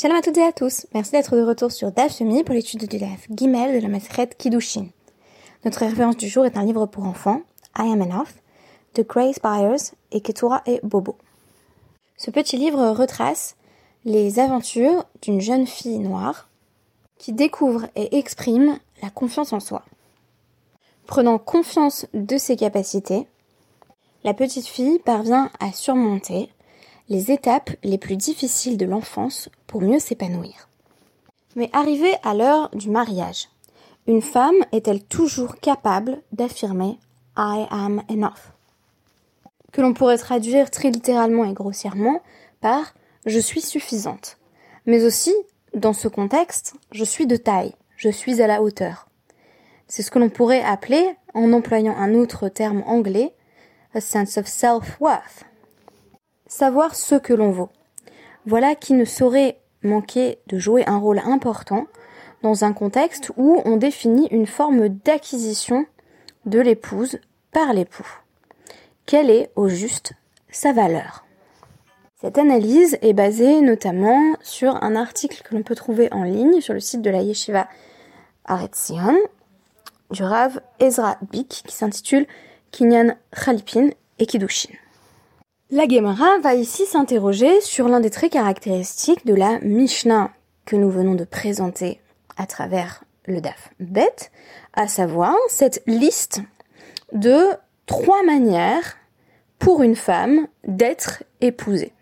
Shalom 0.00 0.16
à 0.16 0.22
toutes 0.22 0.38
et 0.38 0.42
à 0.42 0.52
tous. 0.52 0.86
Merci 0.94 1.10
d'être 1.10 1.36
de 1.36 1.42
retour 1.42 1.70
sur 1.70 1.92
DAF 1.92 2.22
pour 2.46 2.54
l'étude 2.54 2.88
du 2.88 2.96
DAF 2.96 3.26
Gimel 3.36 3.74
de 3.74 3.82
la 3.82 3.88
Maseret 3.88 4.28
Kiddushin. 4.28 4.86
Notre 5.66 5.80
référence 5.80 6.16
du 6.16 6.26
jour 6.26 6.46
est 6.46 6.56
un 6.56 6.64
livre 6.64 6.86
pour 6.86 7.04
enfants, 7.04 7.42
I 7.76 7.82
Am 7.82 8.00
Enough, 8.00 8.32
de 8.94 9.02
Grace 9.02 9.38
Byers 9.44 9.92
et 10.10 10.22
Ketura 10.22 10.62
et 10.64 10.80
Bobo. 10.82 11.16
Ce 12.16 12.30
petit 12.30 12.56
livre 12.56 12.92
retrace 12.92 13.56
les 14.06 14.38
aventures 14.38 15.04
d'une 15.20 15.42
jeune 15.42 15.66
fille 15.66 15.98
noire 15.98 16.48
qui 17.18 17.34
découvre 17.34 17.86
et 17.94 18.16
exprime 18.16 18.78
la 19.02 19.10
confiance 19.10 19.52
en 19.52 19.60
soi. 19.60 19.82
Prenant 21.06 21.36
confiance 21.38 22.06
de 22.14 22.38
ses 22.38 22.56
capacités, 22.56 23.26
la 24.24 24.32
petite 24.32 24.66
fille 24.66 24.98
parvient 25.00 25.50
à 25.60 25.72
surmonter 25.72 26.48
les 27.10 27.32
étapes 27.32 27.70
les 27.82 27.98
plus 27.98 28.16
difficiles 28.16 28.78
de 28.78 28.86
l'enfance 28.86 29.50
pour 29.66 29.82
mieux 29.82 29.98
s'épanouir. 29.98 30.68
Mais 31.56 31.68
arrivée 31.72 32.14
à 32.22 32.34
l'heure 32.34 32.70
du 32.70 32.88
mariage, 32.88 33.48
une 34.06 34.22
femme 34.22 34.54
est-elle 34.70 35.02
toujours 35.02 35.56
capable 35.56 36.22
d'affirmer 36.32 36.98
I 37.36 37.66
am 37.70 38.02
enough? 38.08 38.52
Que 39.72 39.82
l'on 39.82 39.92
pourrait 39.92 40.18
traduire 40.18 40.70
très 40.70 40.90
littéralement 40.90 41.44
et 41.44 41.52
grossièrement 41.52 42.22
par 42.60 42.94
je 43.26 43.38
suis 43.38 43.60
suffisante. 43.60 44.38
Mais 44.86 45.04
aussi, 45.04 45.34
dans 45.74 45.92
ce 45.92 46.08
contexte, 46.08 46.74
je 46.92 47.04
suis 47.04 47.26
de 47.26 47.36
taille, 47.36 47.74
je 47.96 48.08
suis 48.08 48.40
à 48.40 48.46
la 48.46 48.62
hauteur. 48.62 49.08
C'est 49.88 50.02
ce 50.02 50.12
que 50.12 50.20
l'on 50.20 50.30
pourrait 50.30 50.62
appeler, 50.62 51.16
en 51.34 51.52
employant 51.52 51.96
un 51.96 52.14
autre 52.14 52.48
terme 52.48 52.84
anglais, 52.86 53.34
a 53.94 54.00
sense 54.00 54.38
of 54.38 54.46
self-worth, 54.46 55.44
savoir 56.50 56.96
ce 56.96 57.14
que 57.14 57.32
l'on 57.32 57.52
vaut. 57.52 57.70
Voilà 58.44 58.74
qui 58.74 58.92
ne 58.92 59.04
saurait 59.06 59.60
manquer 59.82 60.40
de 60.48 60.58
jouer 60.58 60.84
un 60.86 60.98
rôle 60.98 61.20
important 61.20 61.86
dans 62.42 62.64
un 62.64 62.72
contexte 62.72 63.30
où 63.36 63.62
on 63.64 63.76
définit 63.76 64.26
une 64.30 64.46
forme 64.46 64.88
d'acquisition 64.88 65.86
de 66.46 66.58
l'épouse 66.58 67.20
par 67.52 67.72
l'époux. 67.72 68.06
Quelle 69.06 69.30
est 69.30 69.50
au 69.56 69.68
juste 69.68 70.12
sa 70.50 70.72
valeur? 70.72 71.24
Cette 72.20 72.36
analyse 72.36 72.98
est 73.00 73.14
basée 73.14 73.60
notamment 73.60 74.20
sur 74.42 74.82
un 74.82 74.96
article 74.96 75.42
que 75.42 75.54
l'on 75.54 75.62
peut 75.62 75.76
trouver 75.76 76.12
en 76.12 76.24
ligne 76.24 76.60
sur 76.60 76.74
le 76.74 76.80
site 76.80 77.00
de 77.00 77.10
la 77.10 77.22
Yeshiva 77.22 77.68
Aretzion 78.44 79.16
du 80.10 80.24
Rav 80.24 80.60
Ezra 80.80 81.16
Bik 81.30 81.62
qui 81.66 81.74
s'intitule 81.74 82.26
Kinyan 82.72 83.14
Khalipin 83.32 83.90
et 84.18 84.26
Kiddushin. 84.26 84.74
La 85.72 85.86
Gemara 85.86 86.38
va 86.42 86.54
ici 86.54 86.84
s'interroger 86.84 87.60
sur 87.60 87.86
l'un 87.86 88.00
des 88.00 88.10
traits 88.10 88.32
caractéristiques 88.32 89.24
de 89.24 89.36
la 89.36 89.60
Mishnah 89.60 90.32
que 90.64 90.74
nous 90.74 90.90
venons 90.90 91.14
de 91.14 91.22
présenter 91.22 92.00
à 92.36 92.46
travers 92.46 93.04
le 93.26 93.40
DAF 93.40 93.70
Bet, 93.78 94.32
à 94.74 94.88
savoir 94.88 95.36
cette 95.48 95.84
liste 95.86 96.40
de 97.12 97.44
trois 97.86 98.24
manières 98.24 98.96
pour 99.60 99.84
une 99.84 99.94
femme 99.94 100.48
d'être 100.66 101.22
épousée. 101.40 101.92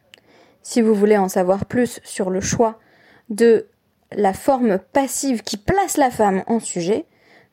Si 0.63 0.81
vous 0.81 0.95
voulez 0.95 1.19
en 1.19 1.29
savoir 1.29 1.67
plus 1.67 2.01
sur 2.05 2.31
le 2.31 2.41
choix 2.41 2.79
de 3.29 3.67
la 4.13 4.33
forme 4.33 4.79
passive 4.95 5.43
qui 5.43 5.59
place 5.59 5.99
la 5.99 6.11
femme 6.11 6.43
en 6.47 6.59
sujet, 6.59 7.05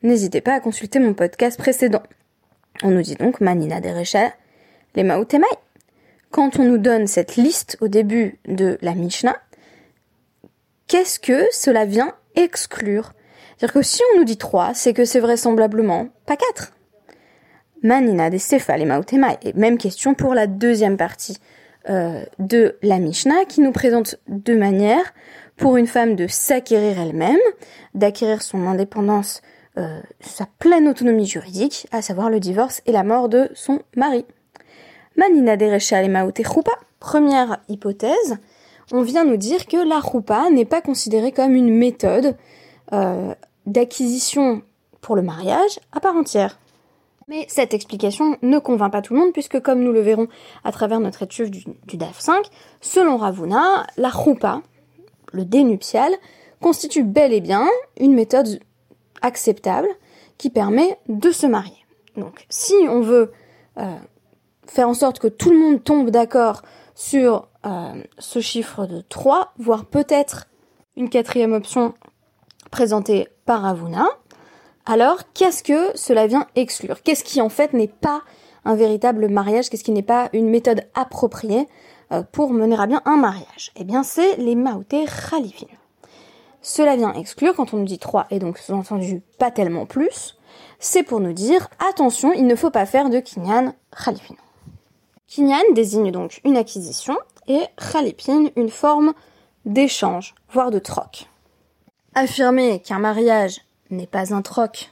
n'hésitez 0.02 0.40
pas 0.40 0.54
à 0.54 0.60
consulter 0.60 0.98
mon 0.98 1.12
podcast 1.12 1.58
précédent. 1.58 2.02
On 2.82 2.90
nous 2.90 3.02
dit 3.02 3.16
donc 3.16 3.42
Manina 3.42 3.82
Derecha 3.82 4.32
les 4.94 5.02
Maoutemai 5.02 5.44
quand 6.30 6.58
on 6.58 6.64
nous 6.64 6.78
donne 6.78 7.06
cette 7.06 7.36
liste 7.36 7.76
au 7.80 7.88
début 7.88 8.38
de 8.46 8.78
la 8.82 8.94
Mishnah, 8.94 9.36
qu'est-ce 10.86 11.18
que 11.18 11.44
cela 11.50 11.84
vient 11.84 12.14
exclure? 12.34 13.12
C'est-à-dire 13.56 13.74
que 13.74 13.82
si 13.82 14.02
on 14.12 14.18
nous 14.18 14.24
dit 14.24 14.36
3, 14.36 14.74
c'est 14.74 14.92
que 14.92 15.04
c'est 15.04 15.20
vraisemblablement 15.20 16.08
pas 16.26 16.36
4. 16.36 16.72
Manina 17.82 18.30
des 18.30 18.38
Sefa, 18.38 18.76
les 18.76 18.88
Et 19.42 19.52
même 19.54 19.78
question 19.78 20.14
pour 20.14 20.34
la 20.34 20.46
deuxième 20.46 20.96
partie 20.96 21.38
euh, 21.88 22.24
de 22.38 22.76
la 22.82 22.98
Mishnah 22.98 23.44
qui 23.46 23.60
nous 23.60 23.72
présente 23.72 24.16
deux 24.28 24.56
manières 24.56 25.14
pour 25.56 25.76
une 25.76 25.86
femme 25.86 26.16
de 26.16 26.26
s'acquérir 26.26 27.00
elle-même, 27.00 27.38
d'acquérir 27.94 28.42
son 28.42 28.66
indépendance, 28.66 29.40
euh, 29.78 30.00
sa 30.20 30.46
pleine 30.58 30.88
autonomie 30.88 31.26
juridique, 31.26 31.86
à 31.92 32.02
savoir 32.02 32.28
le 32.28 32.40
divorce 32.40 32.82
et 32.86 32.92
la 32.92 33.04
mort 33.04 33.28
de 33.28 33.50
son 33.54 33.80
mari. 33.94 34.26
Manina 35.16 35.56
Derecha 35.56 36.02
et. 36.02 36.08
Première 37.00 37.58
hypothèse, 37.68 38.38
on 38.92 39.02
vient 39.02 39.24
nous 39.24 39.36
dire 39.36 39.66
que 39.66 39.76
la 39.76 40.00
Choupa 40.00 40.50
n'est 40.50 40.64
pas 40.64 40.80
considérée 40.80 41.32
comme 41.32 41.54
une 41.54 41.74
méthode 41.74 42.36
euh, 42.92 43.34
d'acquisition 43.66 44.62
pour 45.00 45.16
le 45.16 45.22
mariage 45.22 45.78
à 45.92 46.00
part 46.00 46.16
entière. 46.16 46.58
Mais 47.28 47.44
cette 47.48 47.74
explication 47.74 48.36
ne 48.42 48.58
convainc 48.58 48.92
pas 48.92 49.02
tout 49.02 49.14
le 49.14 49.20
monde 49.20 49.32
puisque 49.32 49.60
comme 49.60 49.82
nous 49.82 49.92
le 49.92 50.00
verrons 50.00 50.28
à 50.64 50.70
travers 50.70 51.00
notre 51.00 51.22
étude 51.22 51.50
du, 51.50 51.96
DAF 51.96 52.20
5, 52.20 52.46
selon 52.80 53.16
Ravuna, 53.16 53.86
la 53.96 54.10
Choupa, 54.10 54.62
le 55.32 55.44
dénuptial, 55.44 56.12
constitue 56.60 57.02
bel 57.02 57.32
et 57.32 57.40
bien 57.40 57.66
une 57.98 58.14
méthode 58.14 58.60
acceptable 59.22 59.88
qui 60.38 60.50
permet 60.50 60.98
de 61.08 61.30
se 61.30 61.46
marier. 61.46 61.84
Donc 62.16 62.46
si 62.48 62.74
on 62.88 63.00
veut 63.00 63.32
euh, 63.78 63.96
faire 64.66 64.88
en 64.88 64.94
sorte 64.94 65.18
que 65.18 65.28
tout 65.28 65.50
le 65.50 65.58
monde 65.58 65.82
tombe 65.82 66.10
d'accord 66.10 66.62
sur 66.94 67.48
euh, 67.66 68.02
ce 68.18 68.40
chiffre 68.40 68.86
de 68.86 69.02
3, 69.02 69.52
voire 69.58 69.84
peut-être 69.84 70.46
une 70.96 71.10
quatrième 71.10 71.52
option 71.52 71.94
présentée 72.70 73.28
par 73.44 73.64
Avuna, 73.64 74.06
alors 74.86 75.32
qu'est-ce 75.34 75.62
que 75.62 75.96
cela 75.96 76.26
vient 76.26 76.46
exclure? 76.54 77.02
Qu'est-ce 77.02 77.24
qui 77.24 77.40
en 77.40 77.48
fait 77.48 77.72
n'est 77.72 77.88
pas 77.88 78.22
un 78.64 78.76
véritable 78.76 79.28
mariage? 79.28 79.68
Qu'est-ce 79.68 79.84
qui 79.84 79.92
n'est 79.92 80.02
pas 80.02 80.30
une 80.32 80.48
méthode 80.48 80.82
appropriée 80.94 81.68
euh, 82.12 82.22
pour 82.22 82.52
mener 82.52 82.78
à 82.78 82.86
bien 82.86 83.02
un 83.04 83.16
mariage? 83.16 83.72
Eh 83.76 83.84
bien 83.84 84.02
c'est 84.02 84.36
les 84.36 84.54
maouté 84.54 85.04
khalifin. 85.06 85.66
Cela 86.62 86.96
vient 86.96 87.12
exclure, 87.12 87.54
quand 87.54 87.74
on 87.74 87.78
nous 87.78 87.84
dit 87.84 87.98
3 87.98 88.26
et 88.30 88.38
donc 88.38 88.58
sous-entendu 88.58 89.22
pas 89.38 89.50
tellement 89.50 89.86
plus, 89.86 90.38
c'est 90.78 91.02
pour 91.02 91.20
nous 91.20 91.32
dire 91.32 91.68
attention, 91.90 92.32
il 92.32 92.46
ne 92.46 92.54
faut 92.56 92.70
pas 92.70 92.86
faire 92.86 93.10
de 93.10 93.20
kinyan 93.20 93.74
khalifin. 94.04 94.34
Kinyan 95.28 95.72
désigne 95.74 96.12
donc 96.12 96.40
une 96.44 96.56
acquisition 96.56 97.16
et 97.48 97.62
Khalipin 97.76 98.46
une 98.56 98.70
forme 98.70 99.12
d'échange, 99.64 100.34
voire 100.50 100.70
de 100.70 100.78
troc. 100.78 101.26
Affirmer 102.14 102.80
qu'un 102.80 102.98
mariage 102.98 103.60
n'est 103.90 104.06
pas 104.06 104.32
un 104.32 104.42
troc 104.42 104.90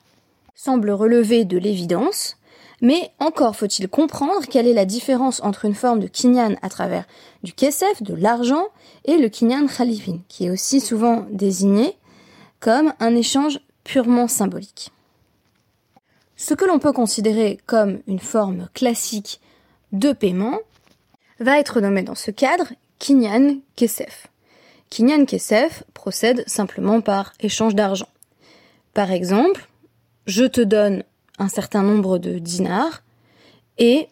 semble 0.54 0.90
relever 0.90 1.44
de 1.44 1.58
l'évidence, 1.58 2.36
mais 2.80 3.12
encore 3.18 3.56
faut-il 3.56 3.88
comprendre 3.88 4.46
quelle 4.48 4.66
est 4.66 4.74
la 4.74 4.84
différence 4.84 5.42
entre 5.42 5.64
une 5.64 5.74
forme 5.74 6.00
de 6.00 6.06
kinyan 6.06 6.56
à 6.62 6.68
travers 6.68 7.04
du 7.42 7.52
kesef, 7.52 8.02
de 8.02 8.14
l'argent, 8.14 8.66
et 9.04 9.16
le 9.16 9.28
kinyan 9.28 9.66
khalifin, 9.66 10.18
qui 10.28 10.46
est 10.46 10.50
aussi 10.50 10.80
souvent 10.80 11.26
désigné 11.30 11.96
comme 12.60 12.92
un 13.00 13.14
échange 13.14 13.60
purement 13.84 14.28
symbolique. 14.28 14.90
Ce 16.36 16.54
que 16.54 16.64
l'on 16.64 16.78
peut 16.78 16.92
considérer 16.92 17.58
comme 17.66 18.00
une 18.06 18.18
forme 18.18 18.68
classique 18.74 19.40
de 19.94 20.12
paiement 20.12 20.58
va 21.40 21.58
être 21.58 21.80
nommé 21.80 22.02
dans 22.02 22.14
ce 22.14 22.30
cadre 22.30 22.72
Kinyan 22.98 23.58
Kesef. 23.76 24.26
Kinyan 24.90 25.24
Kesef 25.24 25.84
procède 25.94 26.44
simplement 26.48 27.00
par 27.00 27.32
échange 27.40 27.74
d'argent. 27.74 28.08
Par 28.92 29.12
exemple, 29.12 29.68
je 30.26 30.44
te 30.44 30.60
donne 30.60 31.04
un 31.38 31.48
certain 31.48 31.82
nombre 31.82 32.18
de 32.18 32.38
dinars 32.38 33.02
et 33.78 34.08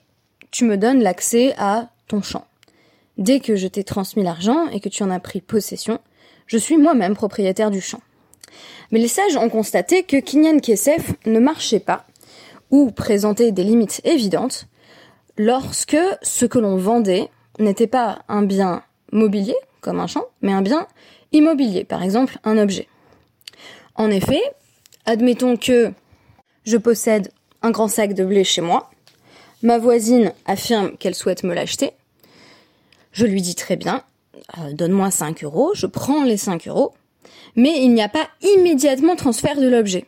tu 0.50 0.64
me 0.64 0.76
donnes 0.76 1.02
l'accès 1.02 1.54
à 1.58 1.88
ton 2.06 2.22
champ. 2.22 2.46
Dès 3.18 3.40
que 3.40 3.56
je 3.56 3.66
t'ai 3.66 3.84
transmis 3.84 4.22
l'argent 4.22 4.68
et 4.68 4.80
que 4.80 4.88
tu 4.88 5.02
en 5.02 5.10
as 5.10 5.20
pris 5.20 5.40
possession, 5.40 6.00
je 6.46 6.58
suis 6.58 6.76
moi-même 6.76 7.14
propriétaire 7.14 7.70
du 7.70 7.80
champ. 7.80 8.00
Mais 8.90 8.98
les 8.98 9.08
sages 9.08 9.36
ont 9.36 9.48
constaté 9.48 10.04
que 10.04 10.18
Kinyan 10.18 10.60
Kesef 10.60 11.12
ne 11.26 11.40
marchait 11.40 11.80
pas, 11.80 12.06
ou 12.70 12.90
présentait 12.90 13.52
des 13.52 13.64
limites 13.64 14.00
évidentes, 14.04 14.66
lorsque 15.36 15.96
ce 16.22 16.46
que 16.46 16.58
l'on 16.58 16.76
vendait 16.76 17.28
n'était 17.58 17.86
pas 17.86 18.22
un 18.28 18.42
bien 18.42 18.82
mobilier, 19.12 19.56
comme 19.80 20.00
un 20.00 20.06
champ, 20.06 20.24
mais 20.40 20.52
un 20.52 20.62
bien 20.62 20.86
immobilier, 21.32 21.84
par 21.84 22.02
exemple 22.02 22.38
un 22.44 22.58
objet. 22.58 22.88
En 23.94 24.10
effet, 24.10 24.42
admettons 25.06 25.56
que 25.56 25.92
je 26.64 26.76
possède 26.76 27.32
un 27.62 27.70
grand 27.70 27.88
sac 27.88 28.14
de 28.14 28.24
blé 28.24 28.44
chez 28.44 28.60
moi, 28.60 28.90
ma 29.62 29.78
voisine 29.78 30.32
affirme 30.46 30.96
qu'elle 30.96 31.14
souhaite 31.14 31.44
me 31.44 31.54
l'acheter, 31.54 31.92
je 33.12 33.26
lui 33.26 33.42
dis 33.42 33.54
très 33.54 33.76
bien, 33.76 34.02
euh, 34.58 34.72
donne-moi 34.72 35.10
5 35.10 35.44
euros, 35.44 35.72
je 35.74 35.86
prends 35.86 36.24
les 36.24 36.36
5 36.36 36.66
euros, 36.68 36.94
mais 37.56 37.82
il 37.82 37.92
n'y 37.92 38.02
a 38.02 38.08
pas 38.08 38.28
immédiatement 38.40 39.16
transfert 39.16 39.60
de 39.60 39.68
l'objet. 39.68 40.06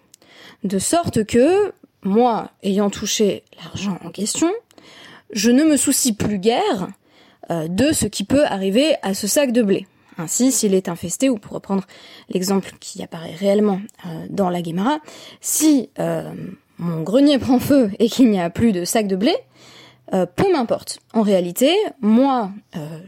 De 0.65 0.79
sorte 0.79 1.25
que, 1.25 1.73
moi, 2.03 2.51
ayant 2.63 2.91
touché 2.91 3.45
l'argent 3.63 3.99
en 4.05 4.11
question, 4.11 4.51
je 5.33 5.51
ne 5.51 5.65
me 5.65 5.77
soucie 5.77 6.15
plus 6.15 6.39
guère 6.39 6.89
euh, 7.51 7.69
de 7.69 7.93
ce 7.93 8.07
qui 8.07 8.25
peut 8.25 8.45
arriver 8.45 8.97
à 9.03 9.15
ce 9.15 9.27
sac 9.27 9.53
de 9.53 9.63
blé. 9.63 9.87
Ainsi, 10.17 10.53
s'il 10.53 10.75
est 10.75 10.89
infesté, 10.89 11.29
ou 11.29 11.39
pour 11.39 11.53
reprendre 11.53 11.85
l'exemple 12.29 12.73
qui 12.79 13.03
apparaît 13.03 13.35
réellement 13.35 13.81
dans 14.31 14.49
la 14.49 14.63
Guémara, 14.63 15.01
si 15.41 15.91
mon 16.79 17.03
grenier 17.03 17.39
prend 17.39 17.59
feu 17.59 17.91
et 17.99 18.09
qu'il 18.09 18.31
n'y 18.31 18.41
a 18.41 18.49
plus 18.49 18.71
de 18.71 18.85
sac 18.85 19.09
de 19.09 19.17
blé, 19.17 19.35
peu 20.13 20.53
m'importe. 20.53 21.01
En 21.15 21.23
réalité, 21.23 21.75
moi, 22.01 22.53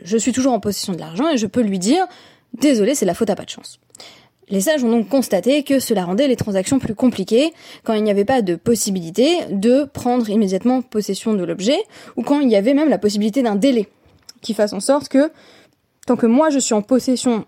je 0.02 0.16
suis 0.16 0.32
toujours 0.32 0.52
en 0.52 0.58
possession 0.58 0.94
de 0.94 0.98
l'argent 0.98 1.28
et 1.28 1.36
je 1.36 1.46
peux 1.46 1.62
lui 1.62 1.78
dire 1.78 2.08
Désolé, 2.54 2.94
c'est 2.94 3.06
la 3.06 3.14
faute 3.14 3.30
à 3.30 3.36
pas 3.36 3.44
de 3.44 3.50
chance. 3.50 3.78
Les 4.48 4.60
sages 4.60 4.84
ont 4.84 4.90
donc 4.90 5.08
constaté 5.08 5.64
que 5.64 5.80
cela 5.80 6.04
rendait 6.04 6.28
les 6.28 6.36
transactions 6.36 6.78
plus 6.78 6.94
compliquées 6.94 7.52
quand 7.82 7.94
il 7.94 8.04
n'y 8.04 8.10
avait 8.10 8.24
pas 8.24 8.42
de 8.42 8.54
possibilité 8.54 9.44
de 9.50 9.84
prendre 9.84 10.28
immédiatement 10.30 10.82
possession 10.82 11.34
de 11.34 11.42
l'objet 11.42 11.78
ou 12.16 12.22
quand 12.22 12.40
il 12.40 12.48
y 12.48 12.56
avait 12.56 12.74
même 12.74 12.88
la 12.88 12.98
possibilité 12.98 13.42
d'un 13.42 13.56
délai 13.56 13.88
qui 14.42 14.54
fasse 14.54 14.72
en 14.72 14.80
sorte 14.80 15.08
que 15.08 15.32
tant 16.06 16.16
que 16.16 16.26
moi 16.26 16.50
je 16.50 16.60
suis 16.60 16.74
en 16.74 16.82
possession 16.82 17.44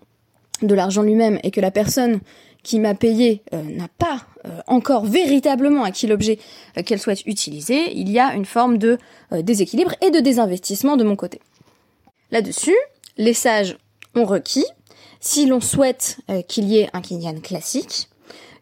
de 0.61 0.75
l'argent 0.75 1.01
lui-même 1.01 1.39
et 1.43 1.51
que 1.51 1.61
la 1.61 1.71
personne 1.71 2.19
qui 2.63 2.79
m'a 2.79 2.93
payé 2.93 3.41
euh, 3.53 3.61
n'a 3.63 3.87
pas 3.87 4.25
euh, 4.45 4.59
encore 4.67 5.05
véritablement 5.05 5.83
acquis 5.83 6.07
l'objet 6.07 6.39
euh, 6.77 6.83
qu'elle 6.83 6.99
souhaite 6.99 7.25
utiliser, 7.25 7.93
il 7.93 8.09
y 8.09 8.19
a 8.19 8.33
une 8.33 8.45
forme 8.45 8.77
de 8.77 8.97
déséquilibre 9.31 9.93
et 10.01 10.11
de 10.11 10.19
désinvestissement 10.19 10.97
de 10.97 11.03
mon 11.03 11.15
côté. 11.15 11.39
Là-dessus, 12.31 12.75
les 13.17 13.33
sages 13.33 13.77
ont 14.15 14.25
requis 14.25 14.65
si 15.19 15.45
l'on 15.45 15.61
souhaite 15.61 16.19
euh, 16.29 16.41
qu'il 16.41 16.65
y 16.65 16.79
ait 16.79 16.89
un 16.93 17.01
Kinyan 17.01 17.39
classique, 17.41 18.09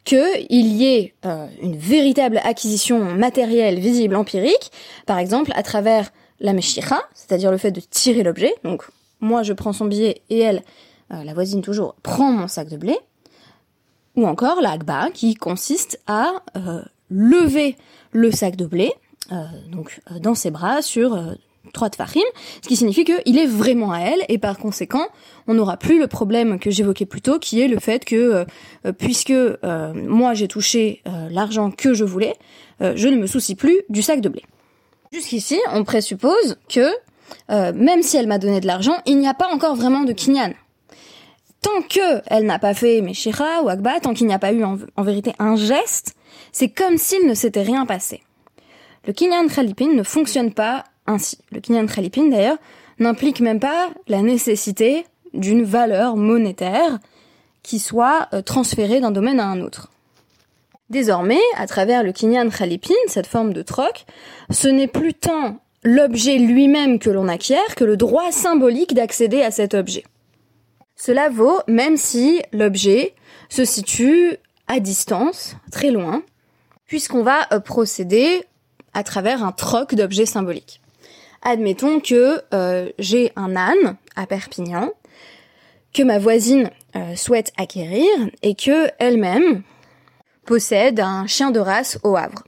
qu'il 0.03 0.67
y 0.67 0.85
ait 0.85 1.13
euh, 1.25 1.47
une 1.61 1.77
véritable 1.77 2.39
acquisition 2.43 2.99
matérielle, 2.99 3.79
visible, 3.79 4.15
empirique, 4.15 4.71
par 5.05 5.19
exemple 5.19 5.51
à 5.55 5.63
travers 5.63 6.11
la 6.39 6.53
meshira, 6.53 7.01
c'est-à-dire 7.13 7.51
le 7.51 7.57
fait 7.57 7.71
de 7.71 7.81
tirer 7.81 8.23
l'objet. 8.23 8.53
Donc 8.63 8.85
moi 9.19 9.43
je 9.43 9.53
prends 9.53 9.73
son 9.73 9.85
billet 9.85 10.21
et 10.29 10.39
elle, 10.39 10.63
euh, 11.11 11.23
la 11.23 11.33
voisine 11.33 11.61
toujours, 11.61 11.95
prend 12.03 12.31
mon 12.31 12.47
sac 12.47 12.69
de 12.69 12.77
blé. 12.77 12.97
Ou 14.15 14.25
encore 14.25 14.61
l'agba 14.61 15.09
qui 15.13 15.35
consiste 15.35 15.99
à 16.07 16.41
lever 17.11 17.75
le 18.11 18.31
sac 18.31 18.55
de 18.55 18.65
blé, 18.65 18.91
donc 19.69 20.01
dans 20.19 20.33
ses 20.33 20.49
bras 20.49 20.81
sur 20.81 21.15
trois 21.73 21.89
tfachim, 21.89 22.21
ce 22.61 22.67
qui 22.67 22.75
signifie 22.75 23.03
qu'il 23.03 23.37
est 23.37 23.45
vraiment 23.45 23.91
à 23.91 23.99
elle, 23.99 24.23
et 24.29 24.37
par 24.37 24.57
conséquent, 24.57 25.07
on 25.47 25.53
n'aura 25.53 25.77
plus 25.77 25.99
le 25.99 26.07
problème 26.07 26.59
que 26.59 26.71
j'évoquais 26.71 27.05
plus 27.05 27.21
tôt, 27.21 27.39
qui 27.39 27.61
est 27.61 27.67
le 27.67 27.79
fait 27.79 28.05
que, 28.05 28.45
euh, 28.85 28.91
puisque 28.97 29.31
euh, 29.31 29.93
moi 29.93 30.33
j'ai 30.33 30.47
touché 30.47 31.01
euh, 31.07 31.27
l'argent 31.29 31.71
que 31.71 31.93
je 31.93 32.03
voulais, 32.03 32.35
je 32.79 33.07
ne 33.07 33.17
me 33.17 33.25
soucie 33.25 33.55
plus 33.55 33.81
du 33.89 34.03
sac 34.03 34.21
de 34.21 34.29
blé. 34.29 34.43
Jusqu'ici, 35.11 35.59
on 35.73 35.83
présuppose 35.83 36.57
que, 36.69 36.91
même 37.49 38.03
si 38.03 38.17
elle 38.17 38.27
m'a 38.27 38.37
donné 38.37 38.59
de 38.59 38.67
l'argent, 38.67 38.97
il 39.07 39.17
n'y 39.17 39.27
a 39.27 39.33
pas 39.33 39.51
encore 39.51 39.75
vraiment 39.75 40.03
de 40.03 40.13
kinyan. 40.13 40.53
Tant 41.63 41.81
que 41.89 42.21
elle 42.27 42.45
n'a 42.45 42.59
pas 42.59 42.75
fait 42.75 43.01
Meshira 43.01 43.63
ou 43.63 43.69
Akba, 43.69 43.99
tant 43.99 44.13
qu'il 44.13 44.27
n'y 44.27 44.33
a 44.33 44.37
pas 44.37 44.53
eu 44.53 44.63
en, 44.63 44.77
en 44.95 45.03
vérité 45.03 45.33
un 45.39 45.55
geste, 45.55 46.13
c'est 46.51 46.69
comme 46.69 46.99
s'il 46.99 47.25
ne 47.25 47.33
s'était 47.33 47.63
rien 47.63 47.87
passé. 47.87 48.21
Le 49.07 49.13
kinyan 49.13 49.47
khalipin 49.47 49.93
ne 49.93 50.03
fonctionne 50.03 50.53
pas 50.53 50.83
ainsi. 51.07 51.37
Le 51.51 51.59
Kinyan 51.59 51.87
Khalipin, 51.87 52.27
d'ailleurs, 52.27 52.57
n'implique 52.99 53.39
même 53.39 53.59
pas 53.59 53.89
la 54.07 54.21
nécessité 54.21 55.05
d'une 55.33 55.63
valeur 55.63 56.15
monétaire 56.15 56.99
qui 57.63 57.79
soit 57.79 58.27
euh, 58.33 58.41
transférée 58.41 58.99
d'un 58.99 59.11
domaine 59.11 59.39
à 59.39 59.47
un 59.47 59.61
autre. 59.61 59.91
Désormais, 60.89 61.41
à 61.57 61.67
travers 61.67 62.03
le 62.03 62.13
Kinyan 62.13 62.49
Khalipin, 62.49 62.93
cette 63.07 63.27
forme 63.27 63.51
de 63.51 63.61
troc, 63.61 64.05
ce 64.49 64.67
n'est 64.67 64.87
plus 64.87 65.13
tant 65.13 65.59
l'objet 65.83 66.37
lui-même 66.37 66.99
que 66.99 67.09
l'on 67.09 67.27
acquiert 67.27 67.75
que 67.75 67.83
le 67.83 67.97
droit 67.97 68.31
symbolique 68.31 68.93
d'accéder 68.93 69.41
à 69.41 69.51
cet 69.51 69.73
objet. 69.73 70.03
Cela 70.95 71.29
vaut 71.29 71.59
même 71.67 71.97
si 71.97 72.41
l'objet 72.53 73.13
se 73.49 73.65
situe 73.65 74.37
à 74.67 74.79
distance, 74.79 75.55
très 75.71 75.91
loin, 75.91 76.23
puisqu'on 76.85 77.23
va 77.23 77.47
euh, 77.51 77.59
procéder 77.59 78.43
à 78.93 79.03
travers 79.03 79.43
un 79.43 79.51
troc 79.51 79.93
d'objets 79.93 80.25
symboliques. 80.25 80.81
Admettons 81.41 81.99
que 81.99 82.41
euh, 82.53 82.89
j'ai 82.99 83.31
un 83.35 83.55
âne 83.55 83.97
à 84.15 84.25
Perpignan 84.25 84.91
que 85.93 86.03
ma 86.03 86.19
voisine 86.19 86.69
euh, 86.95 87.15
souhaite 87.15 87.51
acquérir 87.57 88.07
et 88.43 88.55
que 88.55 88.89
elle-même 88.99 89.63
possède 90.45 90.99
un 90.99 91.27
chien 91.27 91.51
de 91.51 91.59
race 91.59 91.99
au 92.03 92.15
Havre. 92.15 92.43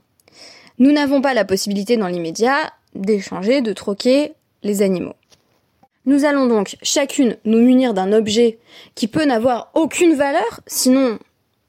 Nous 0.78 0.92
n'avons 0.92 1.20
pas 1.20 1.34
la 1.34 1.44
possibilité 1.44 1.96
dans 1.96 2.06
l'immédiat 2.08 2.72
d'échanger, 2.94 3.60
de 3.60 3.72
troquer 3.72 4.32
les 4.62 4.82
animaux. 4.82 5.14
Nous 6.06 6.24
allons 6.24 6.46
donc 6.46 6.76
chacune 6.82 7.36
nous 7.44 7.60
munir 7.60 7.92
d'un 7.92 8.12
objet 8.12 8.58
qui 8.94 9.06
peut 9.06 9.24
n'avoir 9.24 9.70
aucune 9.74 10.14
valeur, 10.14 10.60
sinon 10.66 11.18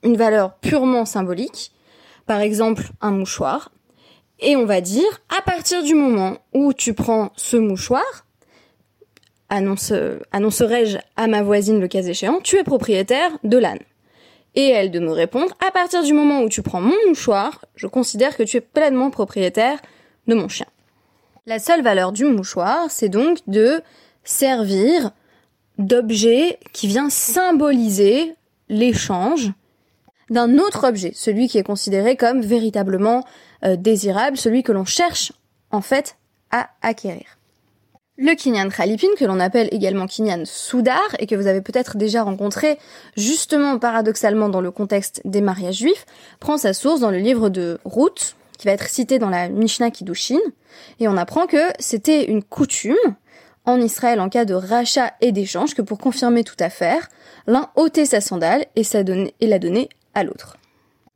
une 0.03 0.15
valeur 0.15 0.55
purement 0.55 1.05
symbolique, 1.05 1.73
par 2.25 2.39
exemple 2.39 2.83
un 3.01 3.11
mouchoir, 3.11 3.71
et 4.41 4.55
on 4.55 4.65
va 4.65 4.81
dire, 4.81 5.21
à 5.29 5.41
partir 5.41 5.83
du 5.83 5.93
moment 5.93 6.37
où 6.53 6.73
tu 6.73 6.93
prends 6.93 7.31
ce 7.35 7.57
mouchoir, 7.57 8.25
annonce, 9.49 9.93
annoncerai-je 10.31 10.97
à 11.15 11.27
ma 11.27 11.43
voisine 11.43 11.79
le 11.79 11.87
cas 11.87 12.01
échéant, 12.01 12.39
tu 12.41 12.57
es 12.57 12.63
propriétaire 12.63 13.31
de 13.43 13.57
l'âne. 13.57 13.79
Et 14.55 14.67
elle 14.67 14.91
de 14.91 14.99
me 14.99 15.11
répondre, 15.11 15.55
à 15.65 15.71
partir 15.71 16.03
du 16.03 16.13
moment 16.13 16.41
où 16.41 16.49
tu 16.49 16.61
prends 16.61 16.81
mon 16.81 16.95
mouchoir, 17.07 17.63
je 17.75 17.87
considère 17.87 18.35
que 18.35 18.43
tu 18.43 18.57
es 18.57 18.61
pleinement 18.61 19.11
propriétaire 19.11 19.79
de 20.27 20.35
mon 20.35 20.49
chien. 20.49 20.67
La 21.45 21.59
seule 21.59 21.81
valeur 21.81 22.11
du 22.11 22.25
mouchoir, 22.25 22.89
c'est 22.89 23.09
donc 23.09 23.39
de 23.47 23.81
servir 24.23 25.11
d'objet 25.77 26.59
qui 26.73 26.87
vient 26.87 27.09
symboliser 27.09 28.33
l'échange 28.69 29.51
d'un 30.29 30.57
autre 30.57 30.87
objet, 30.87 31.11
celui 31.13 31.47
qui 31.47 31.57
est 31.57 31.63
considéré 31.63 32.15
comme 32.15 32.41
véritablement 32.41 33.25
euh, 33.63 33.75
désirable, 33.75 34.37
celui 34.37 34.63
que 34.63 34.71
l'on 34.71 34.85
cherche 34.85 35.31
en 35.71 35.81
fait 35.81 36.17
à 36.51 36.69
acquérir. 36.81 37.37
Le 38.17 38.35
Kinyan 38.35 38.69
Khalipin, 38.69 39.07
que 39.17 39.25
l'on 39.25 39.39
appelle 39.39 39.69
également 39.71 40.05
Kinyan 40.05 40.43
Soudar, 40.45 40.99
et 41.17 41.25
que 41.25 41.35
vous 41.35 41.47
avez 41.47 41.61
peut-être 41.61 41.97
déjà 41.97 42.23
rencontré 42.23 42.77
justement 43.17 43.79
paradoxalement 43.79 44.49
dans 44.49 44.61
le 44.61 44.69
contexte 44.69 45.21
des 45.25 45.41
mariages 45.41 45.77
juifs, 45.77 46.05
prend 46.39 46.57
sa 46.57 46.73
source 46.73 46.99
dans 46.99 47.09
le 47.09 47.17
livre 47.17 47.49
de 47.49 47.79
Ruth, 47.85 48.35
qui 48.59 48.67
va 48.67 48.73
être 48.73 48.87
cité 48.89 49.17
dans 49.17 49.29
la 49.29 49.49
Mishnah 49.49 49.89
Kiddushin, 49.89 50.39
et 50.99 51.07
on 51.07 51.17
apprend 51.17 51.47
que 51.47 51.71
c'était 51.79 52.25
une 52.25 52.43
coutume 52.43 52.95
en 53.65 53.79
Israël 53.79 54.19
en 54.19 54.29
cas 54.29 54.45
de 54.45 54.53
rachat 54.53 55.13
et 55.21 55.31
d'échange 55.31 55.73
que 55.73 55.81
pour 55.81 55.97
confirmer 55.97 56.43
toute 56.43 56.61
affaire, 56.61 57.09
l'un 57.47 57.71
ôtait 57.75 58.05
sa 58.05 58.21
sandale 58.21 58.65
et, 58.75 58.83
et 59.39 59.47
la 59.47 59.57
donnait 59.57 59.89
à 60.13 60.23
l'autre. 60.23 60.57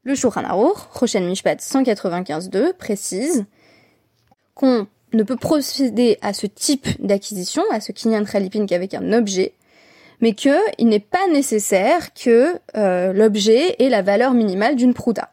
Le 0.06 0.14
Shulchan 0.14 0.44
Aruch, 0.44 0.78
Rochen 0.94 1.26
Mishpat 1.26 1.56
195.2, 1.56 2.74
précise 2.74 3.46
qu'on 4.54 4.86
ne 5.14 5.24
peut 5.24 5.36
procéder 5.36 6.20
à 6.22 6.32
ce 6.32 6.46
type 6.46 6.88
d'acquisition, 7.04 7.64
à 7.72 7.80
ce 7.80 7.92
kinyan 7.92 8.24
khalipin 8.24 8.68
qu'avec 8.68 8.94
un 8.94 9.14
objet, 9.14 9.54
mais 10.22 10.34
qu'il 10.34 10.54
n'est 10.82 11.00
pas 11.00 11.28
nécessaire 11.34 12.14
que 12.14 12.60
euh, 12.78 13.14
l'objet 13.14 13.78
ait 13.80 13.90
la 13.90 14.04
valeur 14.04 14.36
minimale 14.36 14.76
d'une 14.76 14.94
prouta. 14.94 15.32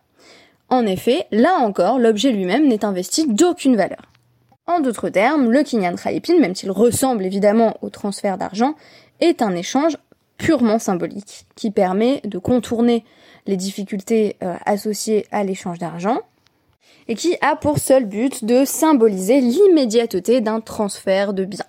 En 0.70 0.86
effet, 0.86 1.26
là 1.32 1.58
encore, 1.58 1.98
l'objet 1.98 2.32
lui-même 2.32 2.66
n'est 2.66 2.86
investi 2.86 3.26
d'aucune 3.28 3.76
valeur. 3.76 4.00
En 4.66 4.80
d'autres 4.80 5.10
termes, 5.10 5.50
le 5.50 5.64
kinyan 5.64 5.96
khalipin, 5.96 6.38
même 6.38 6.54
s'il 6.54 6.70
ressemble 6.70 7.26
évidemment 7.26 7.76
au 7.82 7.90
transfert 7.90 8.38
d'argent, 8.38 8.74
est 9.20 9.42
un 9.42 9.54
échange 9.54 9.98
purement 10.38 10.78
symbolique 10.78 11.44
qui 11.56 11.70
permet 11.70 12.22
de 12.24 12.38
contourner 12.38 13.04
les 13.46 13.56
difficultés 13.56 14.36
euh, 14.42 14.54
associées 14.66 15.26
à 15.30 15.44
l'échange 15.44 15.78
d'argent, 15.78 16.20
et 17.08 17.14
qui 17.14 17.36
a 17.40 17.56
pour 17.56 17.78
seul 17.78 18.04
but 18.04 18.44
de 18.44 18.64
symboliser 18.64 19.40
l'immédiateté 19.40 20.40
d'un 20.40 20.60
transfert 20.60 21.32
de 21.32 21.44
biens. 21.44 21.66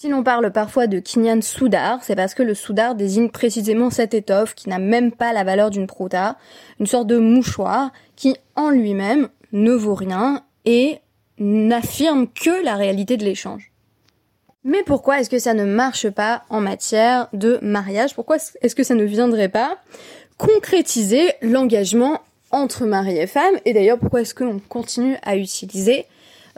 Si 0.00 0.08
l'on 0.08 0.22
parle 0.22 0.52
parfois 0.52 0.86
de 0.86 1.00
Kinyan 1.00 1.40
Soudar, 1.42 2.04
c'est 2.04 2.14
parce 2.14 2.34
que 2.34 2.44
le 2.44 2.54
Soudar 2.54 2.94
désigne 2.94 3.30
précisément 3.30 3.90
cette 3.90 4.14
étoffe 4.14 4.54
qui 4.54 4.68
n'a 4.68 4.78
même 4.78 5.10
pas 5.10 5.32
la 5.32 5.42
valeur 5.42 5.70
d'une 5.70 5.88
prouta, 5.88 6.36
une 6.78 6.86
sorte 6.86 7.08
de 7.08 7.18
mouchoir 7.18 7.90
qui 8.14 8.36
en 8.54 8.70
lui-même 8.70 9.28
ne 9.50 9.72
vaut 9.72 9.96
rien 9.96 10.44
et 10.64 10.98
n'affirme 11.38 12.28
que 12.28 12.64
la 12.64 12.76
réalité 12.76 13.16
de 13.16 13.24
l'échange. 13.24 13.72
Mais 14.62 14.82
pourquoi 14.84 15.18
est-ce 15.18 15.30
que 15.30 15.38
ça 15.38 15.54
ne 15.54 15.64
marche 15.64 16.08
pas 16.10 16.44
en 16.48 16.60
matière 16.60 17.28
de 17.32 17.58
mariage? 17.62 18.14
Pourquoi 18.14 18.36
est-ce 18.60 18.74
que 18.76 18.84
ça 18.84 18.94
ne 18.94 19.04
viendrait 19.04 19.48
pas? 19.48 19.78
Concrétiser 20.38 21.32
l'engagement 21.42 22.22
entre 22.50 22.86
mari 22.86 23.18
et 23.18 23.26
femme. 23.26 23.54
Et 23.64 23.74
d'ailleurs, 23.74 23.98
pourquoi 23.98 24.22
est-ce 24.22 24.34
qu'on 24.34 24.58
continue 24.58 25.16
à 25.22 25.36
utiliser 25.36 26.06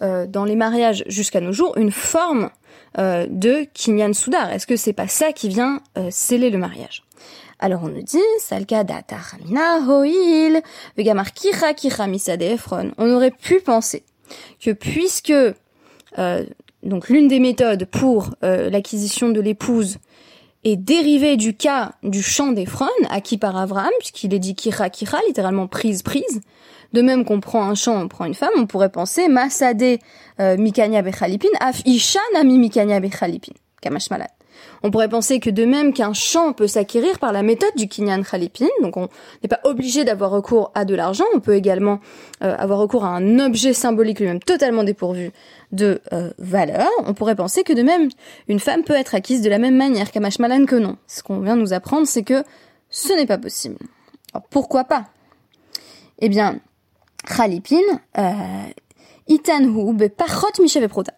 euh, 0.02 0.26
dans 0.26 0.44
les 0.44 0.54
mariages 0.54 1.02
jusqu'à 1.08 1.40
nos 1.40 1.52
jours 1.52 1.76
une 1.76 1.90
forme 1.90 2.50
euh, 2.98 3.26
de 3.28 3.66
kinyan 3.74 4.12
soudar 4.12 4.52
Est-ce 4.52 4.66
que 4.66 4.76
c'est 4.76 4.92
pas 4.92 5.08
ça 5.08 5.32
qui 5.32 5.48
vient 5.48 5.80
euh, 5.98 6.08
sceller 6.10 6.50
le 6.50 6.58
mariage? 6.58 7.02
Alors 7.58 7.82
on 7.84 7.88
nous 7.88 8.02
dit, 8.02 8.18
salka 8.38 8.84
hoil, 9.86 10.62
vegamar 10.96 11.32
kicha 11.32 11.74
kicha 11.74 12.06
On 12.96 13.10
aurait 13.12 13.30
pu 13.30 13.60
penser 13.60 14.02
que 14.60 14.70
puisque 14.70 15.34
donc 16.82 17.08
l'une 17.10 17.28
des 17.28 17.38
méthodes 17.38 17.84
pour 17.84 18.30
l'acquisition 18.40 19.28
de 19.28 19.40
l'épouse 19.40 19.98
est 20.64 20.76
dérivé 20.76 21.36
du 21.36 21.56
cas 21.56 21.92
du 22.02 22.22
chant 22.22 22.52
d'Ephron, 22.52 22.86
acquis 23.08 23.38
par 23.38 23.56
Abraham, 23.56 23.90
puisqu'il 23.98 24.34
est 24.34 24.38
dit 24.38 24.54
kira 24.54 24.90
kira, 24.90 25.18
littéralement 25.26 25.66
prise 25.66 26.02
prise. 26.02 26.40
De 26.92 27.02
même 27.02 27.24
qu'on 27.24 27.40
prend 27.40 27.64
un 27.64 27.74
champ, 27.74 28.00
on 28.00 28.08
prend 28.08 28.24
une 28.24 28.34
femme, 28.34 28.50
on 28.56 28.66
pourrait 28.66 28.90
penser 28.90 29.28
Masade 29.28 29.98
euh, 30.40 30.56
Mikanya 30.56 31.02
Bechalipin, 31.02 31.48
Af 31.60 31.82
Isha 31.86 32.20
Nami 32.34 32.58
Mikanya 32.58 33.00
Bechalipin, 33.00 33.52
Kamashmalat. 33.80 34.30
On 34.82 34.90
pourrait 34.90 35.08
penser 35.08 35.40
que 35.40 35.50
de 35.50 35.64
même 35.64 35.92
qu'un 35.92 36.12
champ 36.12 36.52
peut 36.52 36.66
s'acquérir 36.66 37.18
par 37.18 37.32
la 37.32 37.42
méthode 37.42 37.74
du 37.76 37.88
Kinyan 37.88 38.22
Khalipin, 38.22 38.66
donc 38.82 38.96
on 38.96 39.08
n'est 39.42 39.48
pas 39.48 39.60
obligé 39.64 40.04
d'avoir 40.04 40.30
recours 40.30 40.70
à 40.74 40.84
de 40.84 40.94
l'argent, 40.94 41.24
on 41.34 41.40
peut 41.40 41.54
également 41.54 42.00
euh, 42.42 42.54
avoir 42.56 42.78
recours 42.78 43.04
à 43.04 43.08
un 43.08 43.38
objet 43.38 43.72
symbolique 43.72 44.20
lui-même 44.20 44.40
totalement 44.40 44.84
dépourvu 44.84 45.30
de 45.72 46.00
euh, 46.12 46.30
valeur. 46.38 46.88
On 47.06 47.14
pourrait 47.14 47.36
penser 47.36 47.62
que 47.62 47.72
de 47.72 47.82
même 47.82 48.08
une 48.48 48.60
femme 48.60 48.82
peut 48.82 48.94
être 48.94 49.14
acquise 49.14 49.42
de 49.42 49.50
la 49.50 49.58
même 49.58 49.76
manière 49.76 50.10
qu'Amashmalan 50.10 50.66
que 50.66 50.76
non. 50.76 50.96
Ce 51.06 51.22
qu'on 51.22 51.40
vient 51.40 51.56
nous 51.56 51.72
apprendre, 51.72 52.06
c'est 52.06 52.22
que 52.22 52.44
ce 52.88 53.12
n'est 53.12 53.26
pas 53.26 53.38
possible. 53.38 53.76
Alors 54.32 54.46
pourquoi 54.48 54.84
pas? 54.84 55.06
Eh 56.18 56.28
bien, 56.28 56.60
Khalipin, 57.26 57.76
euh, 58.18 58.32
Itanhu, 59.28 59.96
Pachot 60.16 60.88
Prota 60.88 61.12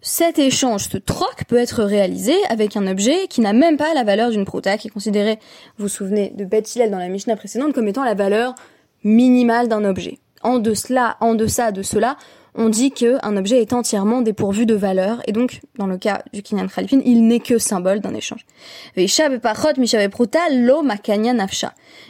cet 0.00 0.38
échange, 0.38 0.88
ce 0.88 0.96
troc 0.96 1.44
peut 1.48 1.56
être 1.56 1.82
réalisé 1.82 2.34
avec 2.48 2.76
un 2.76 2.86
objet 2.86 3.26
qui 3.28 3.40
n'a 3.40 3.52
même 3.52 3.76
pas 3.76 3.94
la 3.94 4.04
valeur 4.04 4.30
d'une 4.30 4.44
prota, 4.44 4.78
qui 4.78 4.88
est 4.88 4.90
considéré, 4.90 5.38
vous 5.76 5.84
vous 5.84 5.88
souvenez 5.88 6.32
de 6.36 6.44
Beth 6.44 6.78
dans 6.90 6.98
la 6.98 7.08
Mishnah 7.08 7.36
précédente, 7.36 7.72
comme 7.72 7.88
étant 7.88 8.04
la 8.04 8.14
valeur 8.14 8.54
minimale 9.02 9.68
d'un 9.68 9.84
objet. 9.84 10.18
En 10.42 10.60
de 10.60 10.72
cela, 10.74 11.16
en 11.20 11.34
deçà 11.34 11.72
de 11.72 11.82
cela, 11.82 12.16
on 12.54 12.68
dit 12.68 12.92
qu'un 12.92 13.36
objet 13.36 13.60
est 13.60 13.72
entièrement 13.72 14.20
dépourvu 14.20 14.66
de 14.66 14.74
valeur, 14.74 15.20
et 15.26 15.32
donc, 15.32 15.60
dans 15.78 15.86
le 15.86 15.98
cas 15.98 16.22
du 16.32 16.42
Kinyan 16.42 16.68
Khalifin, 16.68 17.00
il 17.04 17.26
n'est 17.26 17.40
que 17.40 17.58
symbole 17.58 18.00
d'un 18.00 18.14
échange. 18.14 18.46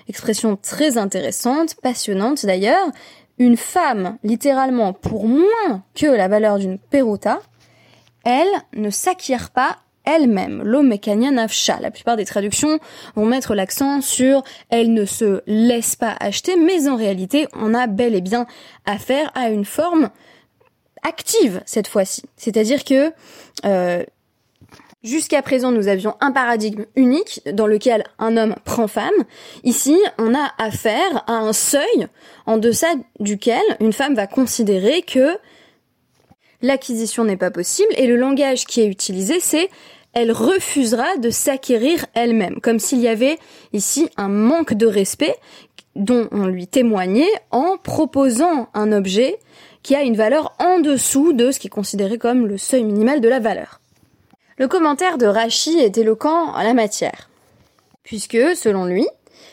Expression 0.09 0.57
très 0.57 0.99
intéressante, 0.99 1.75
passionnante 1.83 2.47
d'ailleurs. 2.47 2.87
Une 3.39 3.57
femme, 3.57 4.19
littéralement, 4.25 4.93
pour 4.93 5.27
moins 5.29 5.83
que 5.95 6.07
la 6.07 6.29
valeur 6.29 6.59
d'une 6.59 6.79
perota, 6.79 7.41
elle 8.29 8.49
ne 8.75 8.91
s'acquiert 8.91 9.49
pas 9.51 9.79
elle-même. 10.05 10.63
L'omekania 10.63 11.31
nafsha. 11.31 11.81
La 11.81 11.91
plupart 11.91 12.17
des 12.17 12.27
traductions 12.27 12.79
vont 13.17 13.25
mettre 13.25 13.55
l'accent 13.55 14.03
sur 14.03 14.43
elle 14.69 14.93
ne 14.93 15.07
se 15.07 15.41
laisse 15.47 15.97
pas 15.97 16.15
acheter, 16.21 16.57
mais 16.57 16.89
en 16.89 16.97
réalité, 16.97 17.49
on 17.55 17.73
a 17.73 17.87
bel 17.87 18.15
et 18.15 18.21
bien 18.21 18.47
affaire 18.85 19.33
à 19.35 19.49
une 19.49 19.65
forme 19.65 20.11
active 21.03 21.63
cette 21.65 21.89
fois-ci. 21.89 22.25
C'est-à-dire 22.37 22.85
que 22.85 23.13
euh, 23.65 24.05
Jusqu'à 25.05 25.43
présent, 25.43 25.71
nous 25.71 25.87
avions 25.87 26.17
un 26.21 26.33
paradigme 26.33 26.85
unique 26.97 27.41
dans 27.53 27.69
lequel 27.69 28.03
un 28.19 28.37
homme 28.37 28.57
prend 28.65 28.89
femme. 28.89 29.15
Ici, 29.63 29.97
on 30.19 30.35
a 30.35 30.51
affaire 30.59 31.23
à 31.29 31.35
un 31.35 31.53
seuil 31.53 32.09
en 32.47 32.59
deçà 32.59 32.89
duquel 33.21 33.63
une 33.79 33.93
femme 33.93 34.17
va 34.17 34.27
considérer 34.27 35.03
que 35.03 35.39
l'acquisition 36.63 37.25
n'est 37.25 37.37
pas 37.37 37.51
possible 37.51 37.93
et 37.97 38.07
le 38.07 38.17
langage 38.17 38.65
qui 38.65 38.81
est 38.81 38.87
utilisé 38.87 39.41
c'est 39.41 39.71
elle 40.15 40.33
refusera 40.33 41.17
de 41.19 41.31
s'acquérir 41.31 42.07
elle-même, 42.15 42.61
comme 42.61 42.79
s'il 42.79 42.99
y 42.99 43.09
avait 43.09 43.39
ici 43.73 44.09
un 44.17 44.29
manque 44.29 44.75
de 44.75 44.87
respect 44.87 45.37
dont 45.97 46.29
on 46.33 46.47
lui 46.47 46.67
témoignait 46.67 47.31
en 47.51 47.77
proposant 47.77 48.69
un 48.75 48.93
objet 48.93 49.39
qui 49.83 49.95
a 49.95 50.03
une 50.03 50.17
valeur 50.17 50.55
en 50.59 50.81
dessous 50.81 51.33
de 51.33 51.51
ce 51.51 51.59
qui 51.59 51.67
est 51.67 51.71
considéré 51.71 52.19
comme 52.19 52.47
le 52.47 52.59
seuil 52.59 52.85
minimal 52.85 53.21
de 53.21 53.29
la 53.29 53.39
valeur. 53.39 53.81
Le 54.57 54.67
commentaire 54.67 55.19
de 55.19 55.27
Rachi 55.27 55.79
est 55.79 55.99
éloquent 55.99 56.53
en 56.53 56.63
la 56.63 56.75
matière, 56.75 57.31
puisque, 58.03 58.39
selon 58.57 58.87
lui, 58.87 59.07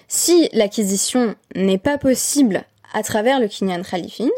si 0.08 0.50
l'acquisition 0.54 1.36
n'est 1.56 1.78
pas 1.78 1.98
possible 1.98 2.64
à 2.94 3.04
travers 3.04 3.40
le 3.40 3.48
Kinyan 3.48 3.84
Khalifin, 3.84 4.30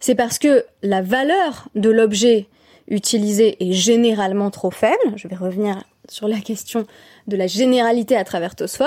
c'est 0.00 0.14
parce 0.14 0.38
que 0.38 0.64
la 0.82 1.02
valeur 1.02 1.68
de 1.74 1.90
l'objet 1.90 2.48
utilisé 2.88 3.56
est 3.60 3.72
généralement 3.72 4.50
trop 4.50 4.70
faible. 4.70 5.14
Je 5.16 5.28
vais 5.28 5.36
revenir 5.36 5.84
sur 6.08 6.28
la 6.28 6.40
question 6.40 6.86
de 7.26 7.36
la 7.36 7.46
généralité 7.46 8.16
à 8.16 8.24
travers 8.24 8.56
Tosfot. 8.56 8.84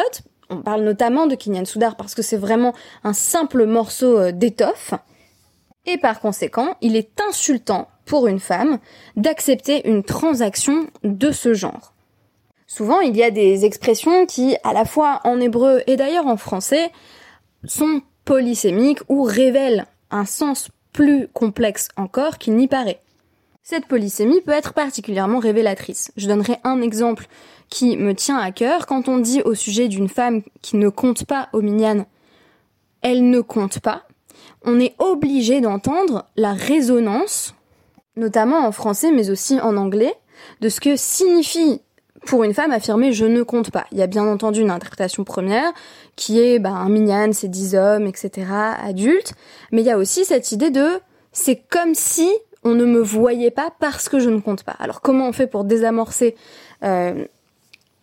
On 0.49 0.61
parle 0.61 0.83
notamment 0.83 1.27
de 1.27 1.35
Kinyan 1.35 1.65
Soudar 1.65 1.95
parce 1.95 2.13
que 2.13 2.21
c'est 2.21 2.37
vraiment 2.37 2.73
un 3.03 3.13
simple 3.13 3.65
morceau 3.65 4.17
euh, 4.17 4.31
d'étoffe. 4.31 4.93
Et 5.87 5.97
par 5.97 6.19
conséquent, 6.19 6.75
il 6.81 6.95
est 6.95 7.19
insultant 7.27 7.87
pour 8.05 8.27
une 8.27 8.39
femme 8.39 8.79
d'accepter 9.15 9.87
une 9.87 10.03
transaction 10.03 10.87
de 11.03 11.31
ce 11.31 11.53
genre. 11.53 11.93
Souvent, 12.67 12.99
il 12.99 13.15
y 13.15 13.23
a 13.23 13.31
des 13.31 13.65
expressions 13.65 14.25
qui, 14.25 14.57
à 14.63 14.73
la 14.73 14.85
fois 14.85 15.21
en 15.23 15.39
hébreu 15.39 15.81
et 15.87 15.95
d'ailleurs 15.95 16.27
en 16.27 16.37
français, 16.37 16.91
sont 17.63 18.01
polysémiques 18.25 19.01
ou 19.07 19.23
révèlent 19.23 19.85
un 20.15 20.25
sens 20.25 20.69
plus 20.93 21.27
complexe 21.33 21.89
encore 21.97 22.37
qu'il 22.37 22.55
n'y 22.55 22.67
paraît. 22.67 23.01
Cette 23.63 23.87
polysémie 23.87 24.41
peut 24.41 24.51
être 24.51 24.73
particulièrement 24.73 25.39
révélatrice. 25.39 26.11
Je 26.17 26.27
donnerai 26.27 26.57
un 26.63 26.81
exemple 26.81 27.27
qui 27.69 27.97
me 27.97 28.13
tient 28.13 28.37
à 28.37 28.51
cœur. 28.51 28.85
Quand 28.85 29.07
on 29.07 29.17
dit 29.17 29.41
au 29.41 29.55
sujet 29.55 29.87
d'une 29.87 30.07
femme 30.07 30.43
qui 30.61 30.77
ne 30.77 30.89
compte 30.89 31.25
pas 31.25 31.49
au 31.51 31.61
minyan, 31.61 32.05
elle 33.01 33.29
ne 33.29 33.41
compte 33.41 33.79
pas, 33.79 34.03
on 34.63 34.79
est 34.79 34.95
obligé 34.99 35.61
d'entendre 35.61 36.25
la 36.35 36.53
résonance, 36.53 37.55
notamment 38.15 38.65
en 38.65 38.71
français 38.71 39.11
mais 39.11 39.29
aussi 39.29 39.59
en 39.59 39.77
anglais, 39.77 40.13
de 40.61 40.69
ce 40.69 40.79
que 40.79 40.95
signifie 40.95 41.81
pour 42.25 42.43
une 42.43 42.53
femme 42.53 42.71
affirmer 42.71 43.13
je 43.13 43.25
ne 43.25 43.43
compte 43.43 43.71
pas. 43.71 43.85
Il 43.91 43.97
y 43.97 44.01
a 44.01 44.07
bien 44.07 44.25
entendu 44.25 44.61
une 44.61 44.71
interprétation 44.71 45.23
première 45.23 45.71
qui 46.15 46.39
est 46.39 46.59
bah, 46.59 46.69
un 46.69 46.89
minyan, 46.89 47.31
c'est 47.33 47.47
dix 47.47 47.75
hommes, 47.75 48.07
etc., 48.07 48.47
adultes, 48.81 49.33
mais 49.71 49.81
il 49.81 49.85
y 49.85 49.91
a 49.91 49.97
aussi 49.97 50.25
cette 50.25 50.51
idée 50.51 50.71
de 50.71 50.99
c'est 51.31 51.61
comme 51.69 51.95
si 51.95 52.29
on 52.63 52.73
ne 52.73 52.85
me 52.85 52.99
voyait 52.99 53.51
pas 53.51 53.71
parce 53.79 54.09
que 54.09 54.19
je 54.19 54.29
ne 54.29 54.39
compte 54.39 54.63
pas. 54.63 54.75
Alors 54.79 55.01
comment 55.01 55.27
on 55.27 55.33
fait 55.33 55.47
pour 55.47 55.63
désamorcer 55.63 56.35
euh, 56.83 57.25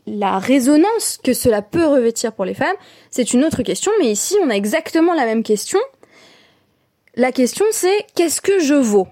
la 0.07 0.38
résonance 0.38 1.19
que 1.23 1.33
cela 1.33 1.62
peut 1.62 1.87
revêtir 1.87 2.33
pour 2.33 2.45
les 2.45 2.55
femmes? 2.55 2.76
C'est 3.11 3.33
une 3.33 3.45
autre 3.45 3.62
question, 3.62 3.93
mais 4.00 4.11
ici 4.11 4.37
on 4.43 4.50
a 4.50 4.55
exactement 4.55 5.14
la 5.14 5.25
même 5.25 5.43
question. 5.43 5.81
La 7.17 7.33
question 7.33 7.67
c'est 7.73 8.07
qu'est-ce 8.14 8.41
que 8.41 8.61
je 8.61 8.75
vaux? 8.75 9.09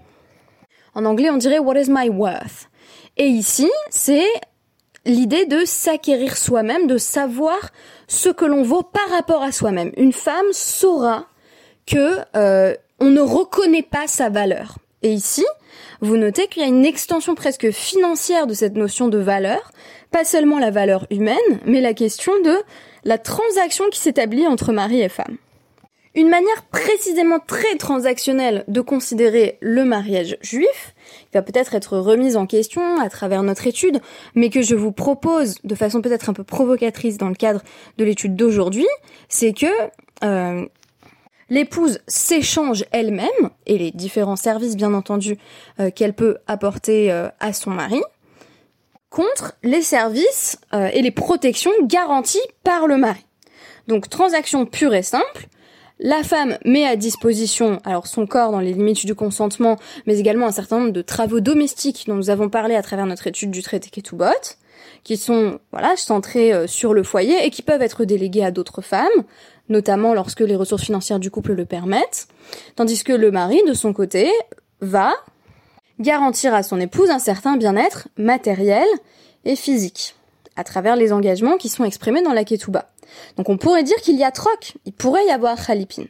En 0.95 1.05
anglais 1.05 1.31
on 1.31 1.37
dirait 1.37 1.59
what 1.59 1.79
is 1.79 1.91
my 1.91 2.09
worth? 2.09 2.71
Et 3.17 3.27
ici, 3.27 3.71
c'est 3.91 4.25
l'idée 5.11 5.47
de 5.47 5.65
s'acquérir 5.65 6.37
soi-même, 6.37 6.87
de 6.87 6.99
savoir 6.99 7.71
ce 8.09 8.29
que 8.29 8.45
l'on 8.45 8.63
vaut 8.63 8.83
par 8.83 9.09
rapport 9.11 9.43
à 9.43 9.53
soi-même. 9.53 9.93
Une 9.97 10.13
femme 10.13 10.53
saura 10.53 11.27
que 11.87 12.19
euh, 12.37 12.75
ne 13.01 13.21
reconnaît 13.21 13.83
pas 13.83 14.07
sa 14.07 14.29
valeur. 14.29 14.77
Et 15.03 15.13
ici, 15.13 15.45
vous 16.01 16.17
notez 16.17 16.47
qu'il 16.47 16.63
y 16.63 16.65
a 16.65 16.69
une 16.69 16.85
extension 16.85 17.35
presque 17.35 17.71
financière 17.71 18.47
de 18.47 18.55
cette 18.55 18.75
notion 18.75 19.09
de 19.09 19.19
valeur, 19.19 19.73
pas 20.11 20.25
seulement 20.25 20.59
la 20.59 20.71
valeur 20.71 21.07
humaine, 21.11 21.37
mais 21.65 21.81
la 21.81 21.95
question 21.95 22.33
de 22.43 22.57
la 23.05 23.19
transaction 23.19 23.89
qui 23.91 23.99
s'établit 23.99 24.47
entre 24.47 24.73
mari 24.73 25.01
et 25.01 25.09
femme. 25.09 25.37
Une 26.15 26.29
manière 26.29 26.65
précisément 26.71 27.39
très 27.39 27.77
transactionnelle 27.77 28.65
de 28.69 28.81
considérer 28.81 29.59
le 29.61 29.85
mariage 29.85 30.37
juif, 30.43 30.95
qui 31.31 31.35
va 31.35 31.43
peut-être 31.43 31.75
être 31.75 31.99
remise 31.99 32.37
en 32.37 32.47
question 32.47 32.99
à 33.01 33.09
travers 33.09 33.43
notre 33.43 33.67
étude, 33.67 34.01
mais 34.35 34.51
que 34.51 34.63
je 34.63 34.75
vous 34.75 34.93
propose 34.93 35.57
de 35.65 35.75
façon 35.75 36.03
peut-être 36.03 36.29
un 36.29 36.33
peu 36.33 36.45
provocatrice 36.45 37.19
dans 37.19 37.29
le 37.29 37.35
cadre 37.35 37.63
de 37.99 38.05
l'étude 38.05 38.37
d'aujourd'hui, 38.37 38.87
c'est 39.29 39.53
que 39.53 39.67
euh, 40.25 40.67
l'épouse 41.49 42.01
s'échange 42.07 42.85
elle-même, 42.93 43.51
et 43.67 43.79
les 43.79 43.91
différents 43.91 44.37
services 44.37 44.77
bien 44.77 44.95
entendu 44.95 45.39
euh, 45.79 45.91
qu'elle 45.91 46.15
peut 46.15 46.39
apporter 46.47 47.11
euh, 47.11 47.29
à 47.41 47.53
son 47.53 47.71
mari, 47.71 48.01
contre 49.11 49.55
les 49.65 49.83
services 49.83 50.57
et 50.73 51.03
les 51.03 51.11
protections 51.11 51.73
garanties 51.83 52.39
par 52.63 52.87
le 52.87 52.97
mari. 52.97 53.27
Donc 53.89 54.09
transaction 54.09 54.67
pure 54.67 54.95
et 54.95 55.03
simple, 55.03 55.49
la 56.03 56.23
femme 56.23 56.57
met 56.65 56.87
à 56.87 56.97
disposition 56.97 57.79
alors 57.85 58.07
son 58.07 58.27
corps 58.27 58.53
dans 58.53 58.61
les 58.61 58.73
limites 58.73 59.05
du 59.05 59.15
consentement, 59.15 59.77
mais 60.07 60.19
également 60.19 60.47
un 60.47 60.53
certain 60.53 60.79
nombre 60.81 60.93
de 60.93 61.03
travaux 61.03 61.41
domestiques 61.41 62.05
dont 62.07 62.15
nous 62.15 62.31
avons 62.31 62.49
parlé 62.49 62.75
à 62.75 62.83
travers 62.83 63.05
notre 63.05 63.27
étude 63.27 63.51
du 63.51 63.63
traité 63.63 63.91
Ketubot, 63.91 64.57
qui 65.05 65.19
sont 65.19 65.61
voilà 65.73 65.97
centrés 65.97 66.55
euh, 66.55 66.67
sur 66.67 66.95
le 66.95 67.03
foyer 67.03 67.45
et 67.45 67.51
qui 67.51 67.61
peuvent 67.61 67.83
être 67.83 68.07
délégués 68.07 68.45
à 68.45 68.51
d'autres 68.51 68.81
femmes, 68.81 69.09
notamment 69.69 70.15
lorsque 70.15 70.41
les 70.41 70.57
ressources 70.57 70.85
financières 70.85 71.21
du 71.21 71.31
couple 71.31 71.53
le 71.53 71.67
permettent, 71.67 72.29
tandis 72.77 73.05
que 73.05 73.13
le 73.13 73.31
mari, 73.31 73.61
de 73.69 73.75
son 73.75 73.93
côté, 73.93 74.31
va 74.81 75.13
garantir 75.99 76.55
à 76.55 76.63
son 76.63 76.81
épouse 76.81 77.11
un 77.11 77.19
certain 77.19 77.59
bien-être 77.59 78.09
matériel 78.17 78.87
et 79.45 79.55
physique 79.55 80.15
à 80.57 80.65
travers 80.65 80.97
les 80.97 81.13
engagements 81.13 81.57
qui 81.57 81.69
sont 81.69 81.85
exprimés 81.85 82.23
dans 82.23 82.33
la 82.33 82.45
Ketouba. 82.45 82.91
Donc 83.37 83.49
on 83.49 83.57
pourrait 83.57 83.83
dire 83.83 83.97
qu'il 83.97 84.17
y 84.17 84.25
a 84.25 84.31
troc, 84.31 84.75
il 84.85 84.93
pourrait 84.93 85.27
y 85.27 85.31
avoir 85.31 85.65
Khalipin. 85.65 86.05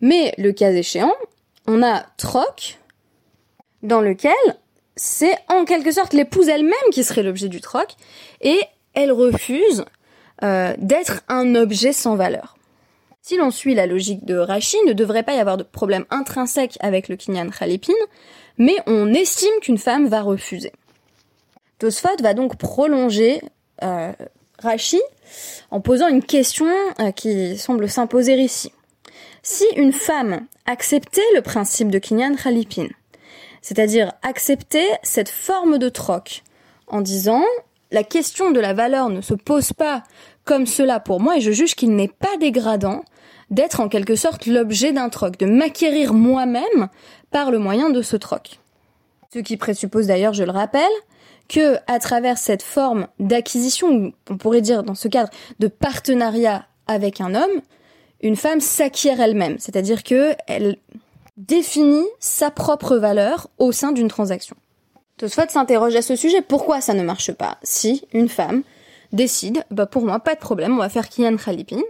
Mais 0.00 0.34
le 0.38 0.52
cas 0.52 0.72
échéant, 0.72 1.14
on 1.66 1.82
a 1.82 2.04
troc 2.16 2.78
dans 3.82 4.00
lequel 4.00 4.32
c'est 4.96 5.36
en 5.48 5.64
quelque 5.64 5.92
sorte 5.92 6.12
l'épouse 6.12 6.48
elle-même 6.48 6.74
qui 6.92 7.04
serait 7.04 7.22
l'objet 7.22 7.48
du 7.48 7.60
troc 7.60 7.94
et 8.40 8.60
elle 8.94 9.12
refuse 9.12 9.84
euh, 10.42 10.74
d'être 10.78 11.22
un 11.28 11.54
objet 11.54 11.92
sans 11.92 12.16
valeur. 12.16 12.56
Si 13.22 13.36
l'on 13.36 13.50
suit 13.50 13.74
la 13.74 13.86
logique 13.86 14.24
de 14.24 14.36
Rashi, 14.36 14.76
ne 14.86 14.92
devrait 14.92 15.24
pas 15.24 15.34
y 15.34 15.40
avoir 15.40 15.56
de 15.56 15.64
problème 15.64 16.04
intrinsèque 16.10 16.78
avec 16.80 17.08
le 17.08 17.16
kinyan 17.16 17.50
khalipin, 17.50 17.92
mais 18.56 18.76
on 18.86 19.12
estime 19.12 19.58
qu'une 19.60 19.78
femme 19.78 20.06
va 20.06 20.22
refuser. 20.22 20.72
Tosfot 21.78 22.22
va 22.22 22.34
donc 22.34 22.56
prolonger 22.56 23.42
euh, 23.82 24.12
Rashi 24.58 25.00
en 25.70 25.80
posant 25.80 26.08
une 26.08 26.22
question 26.22 26.66
euh, 27.00 27.10
qui 27.10 27.58
semble 27.58 27.88
s'imposer 27.88 28.34
ici. 28.34 28.72
Si 29.42 29.64
une 29.76 29.92
femme 29.92 30.46
acceptait 30.64 31.20
le 31.34 31.42
principe 31.42 31.90
de 31.90 31.98
kinyan 31.98 32.34
khalipin, 32.34 32.88
c'est-à-dire 33.60 34.12
accepter 34.22 34.86
cette 35.02 35.28
forme 35.28 35.78
de 35.78 35.88
troc 35.88 36.42
en 36.86 37.00
disant 37.00 37.44
la 37.90 38.02
question 38.02 38.50
de 38.50 38.60
la 38.60 38.72
valeur 38.72 39.08
ne 39.10 39.20
se 39.20 39.34
pose 39.34 39.72
pas 39.72 40.02
comme 40.44 40.66
cela 40.66 41.00
pour 41.00 41.20
moi 41.20 41.36
et 41.36 41.40
je 41.40 41.52
juge 41.52 41.74
qu'il 41.74 41.94
n'est 41.94 42.08
pas 42.08 42.36
dégradant 42.40 43.04
d'être 43.50 43.80
en 43.80 43.88
quelque 43.88 44.16
sorte 44.16 44.46
l'objet 44.46 44.92
d'un 44.92 45.08
troc, 45.08 45.36
de 45.36 45.46
m'acquérir 45.46 46.14
moi-même 46.14 46.88
par 47.30 47.50
le 47.50 47.58
moyen 47.58 47.90
de 47.90 48.02
ce 48.02 48.16
troc. 48.16 48.58
Ce 49.32 49.38
qui 49.40 49.56
présuppose 49.56 50.06
d'ailleurs, 50.06 50.32
je 50.32 50.44
le 50.44 50.50
rappelle, 50.50 50.82
que 51.48 51.76
à 51.86 51.98
travers 51.98 52.38
cette 52.38 52.62
forme 52.62 53.06
d'acquisition, 53.18 54.12
on 54.30 54.36
pourrait 54.36 54.60
dire 54.60 54.82
dans 54.82 54.94
ce 54.94 55.08
cadre 55.08 55.30
de 55.58 55.68
partenariat 55.68 56.66
avec 56.86 57.20
un 57.20 57.34
homme, 57.34 57.60
une 58.22 58.36
femme 58.36 58.60
s'acquiert 58.60 59.20
elle-même, 59.20 59.56
c'est-à-dire 59.58 60.02
que 60.02 60.34
elle 60.46 60.76
définit 61.36 62.06
sa 62.18 62.50
propre 62.50 62.96
valeur 62.96 63.48
au 63.58 63.72
sein 63.72 63.92
d'une 63.92 64.08
transaction. 64.08 64.56
Tosfot 65.18 65.48
s'interroge 65.48 65.96
à 65.96 66.02
ce 66.02 66.16
sujet, 66.16 66.42
pourquoi 66.42 66.80
ça 66.80 66.94
ne 66.94 67.02
marche 67.02 67.32
pas 67.32 67.58
si 67.62 68.06
une 68.12 68.28
femme 68.28 68.62
décide, 69.12 69.64
bah 69.70 69.86
pour 69.86 70.04
moi 70.04 70.18
pas 70.18 70.34
de 70.34 70.40
problème, 70.40 70.74
on 70.74 70.80
va 70.80 70.88
faire 70.88 71.08
Kian 71.08 71.36
Khalipin, 71.36 71.80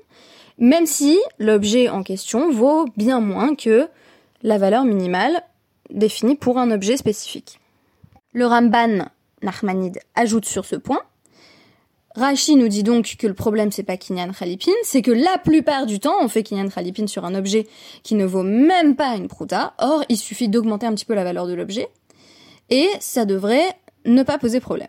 même 0.58 0.86
si 0.86 1.18
l'objet 1.38 1.88
en 1.88 2.02
question 2.02 2.50
vaut 2.50 2.86
bien 2.96 3.20
moins 3.20 3.54
que 3.54 3.88
la 4.42 4.58
valeur 4.58 4.84
minimale 4.84 5.42
définie 5.90 6.36
pour 6.36 6.58
un 6.58 6.70
objet 6.70 6.96
spécifique. 6.96 7.58
Le 8.32 8.46
Ramban 8.46 9.06
Nachmanide 9.42 10.00
ajoute 10.14 10.44
sur 10.44 10.64
ce 10.64 10.76
point. 10.76 11.00
Rashi 12.16 12.56
nous 12.56 12.68
dit 12.68 12.82
donc 12.82 13.16
que 13.18 13.26
le 13.26 13.34
problème 13.34 13.70
c'est 13.70 13.82
pas 13.82 13.98
Kinyan 13.98 14.32
Khalipin, 14.32 14.72
c'est 14.82 15.02
que 15.02 15.10
la 15.10 15.36
plupart 15.36 15.84
du 15.84 16.00
temps 16.00 16.16
on 16.22 16.28
fait 16.28 16.42
Kinyan 16.42 16.68
Khalipin 16.68 17.06
sur 17.06 17.26
un 17.26 17.34
objet 17.34 17.66
qui 18.02 18.14
ne 18.14 18.24
vaut 18.24 18.42
même 18.42 18.96
pas 18.96 19.16
une 19.16 19.28
prouta, 19.28 19.74
or 19.78 20.02
il 20.08 20.16
suffit 20.16 20.48
d'augmenter 20.48 20.86
un 20.86 20.94
petit 20.94 21.04
peu 21.04 21.14
la 21.14 21.24
valeur 21.24 21.46
de 21.46 21.52
l'objet, 21.52 21.90
et 22.70 22.88
ça 23.00 23.26
devrait 23.26 23.68
ne 24.06 24.22
pas 24.22 24.38
poser 24.38 24.60
problème. 24.60 24.88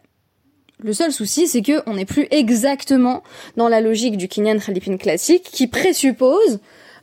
Le 0.79 0.93
seul 0.93 1.11
souci, 1.11 1.47
c'est 1.47 1.63
que 1.63 1.81
on 1.85 1.95
n'est 1.95 2.05
plus 2.05 2.27
exactement 2.31 3.23
dans 3.57 3.67
la 3.67 3.81
logique 3.81 4.15
du 4.15 4.27
Kinyan 4.27 4.59
Khalipin 4.59 4.97
classique 4.97 5.43
qui 5.43 5.67
présuppose 5.67 6.59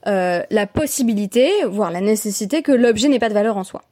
euh, 0.07 0.43
la 0.49 0.67
possibilité, 0.67 1.51
voire 1.67 1.91
la 1.91 2.01
nécessité 2.01 2.63
que 2.63 2.73
l'objet 2.73 3.09
n'ait 3.09 3.19
pas 3.19 3.29
de 3.29 3.35
valeur 3.35 3.57
en 3.57 3.65
soi. 3.65 3.83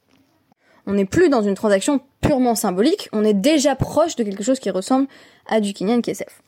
On 0.85 0.93
n'est 0.93 1.05
plus 1.05 1.29
dans 1.29 1.41
une 1.41 1.55
transaction 1.55 2.01
purement 2.21 2.55
symbolique, 2.55 3.09
on 3.13 3.23
est 3.23 3.33
déjà 3.33 3.75
proche 3.75 4.15
de 4.15 4.23
quelque 4.23 4.43
chose 4.43 4.59
qui 4.59 4.69
ressemble 4.69 5.07
à 5.47 5.59
du 5.59 5.73
Kinyan 5.73 6.01
Kesef. 6.01 6.41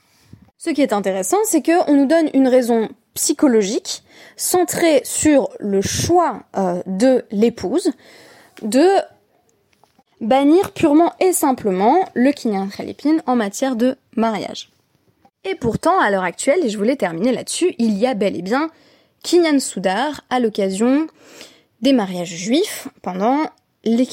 Ce 0.58 0.70
qui 0.70 0.82
est 0.82 0.94
intéressant, 0.94 1.38
c'est 1.46 1.64
qu'on 1.64 1.94
nous 1.94 2.06
donne 2.06 2.30
une 2.34 2.48
raison 2.48 2.90
psychologique 3.14 4.04
centrée 4.36 5.02
sur 5.04 5.50
le 5.60 5.82
choix 5.82 6.44
euh, 6.58 6.82
de 6.86 7.26
l'épouse 7.32 7.92
de 8.62 8.88
bannir 10.22 10.72
purement 10.72 11.14
et 11.20 11.34
simplement 11.34 12.06
le 12.14 12.32
kinyan 12.32 12.68
khalipin 12.68 13.18
en 13.26 13.36
matière 13.36 13.76
de 13.76 13.98
mariage. 14.16 14.70
Et 15.44 15.56
pourtant, 15.56 16.00
à 16.00 16.10
l'heure 16.10 16.24
actuelle, 16.24 16.66
et 16.66 16.70
je 16.70 16.78
voulais 16.78 16.96
terminer 16.96 17.32
là-dessus, 17.32 17.76
il 17.78 17.98
y 17.98 18.08
a 18.08 18.14
bel 18.14 18.36
et 18.36 18.42
bien 18.42 18.70
kinyan 19.24 19.60
soudar 19.60 20.22
à 20.30 20.40
l'occasion 20.40 21.08
des 21.82 21.94
mariages 21.94 22.36
juifs 22.36 22.88
pendant 23.02 23.46
les. 23.86 24.08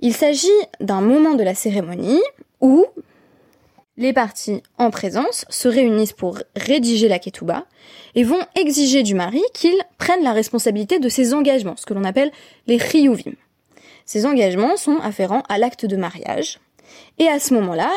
Il 0.00 0.14
s'agit 0.14 0.48
d'un 0.80 1.00
moment 1.00 1.34
de 1.34 1.42
la 1.42 1.54
cérémonie 1.54 2.20
où 2.60 2.86
les 3.96 4.12
parties 4.12 4.62
en 4.76 4.90
présence 4.90 5.46
se 5.48 5.68
réunissent 5.68 6.12
pour 6.12 6.38
rédiger 6.54 7.08
la 7.08 7.18
ketouba 7.18 7.64
et 8.14 8.24
vont 8.24 8.44
exiger 8.54 9.02
du 9.02 9.14
mari 9.14 9.42
qu'il 9.54 9.74
prenne 9.98 10.22
la 10.22 10.32
responsabilité 10.32 10.98
de 10.98 11.08
ses 11.08 11.32
engagements, 11.32 11.76
ce 11.76 11.86
que 11.86 11.94
l'on 11.94 12.04
appelle 12.04 12.30
les 12.66 12.78
chiyuvim. 12.78 13.34
Ces 14.04 14.26
engagements 14.26 14.76
sont 14.76 14.98
afférents 14.98 15.42
à 15.48 15.58
l'acte 15.58 15.86
de 15.86 15.96
mariage. 15.96 16.60
Et 17.18 17.28
à 17.28 17.38
ce 17.38 17.54
moment-là, 17.54 17.90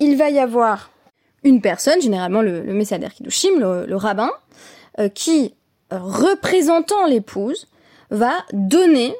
il 0.00 0.16
va 0.16 0.30
y 0.30 0.38
avoir 0.38 0.90
une 1.44 1.60
personne, 1.60 2.00
généralement 2.00 2.42
le, 2.42 2.62
le 2.62 2.74
Messader 2.74 3.08
Kiddushim, 3.14 3.58
le, 3.58 3.96
rabbin, 3.96 4.30
euh, 4.98 5.08
qui, 5.08 5.54
euh, 5.92 5.98
représentant 6.00 7.06
l'épouse, 7.06 7.68
va 8.10 8.32
donner 8.52 9.14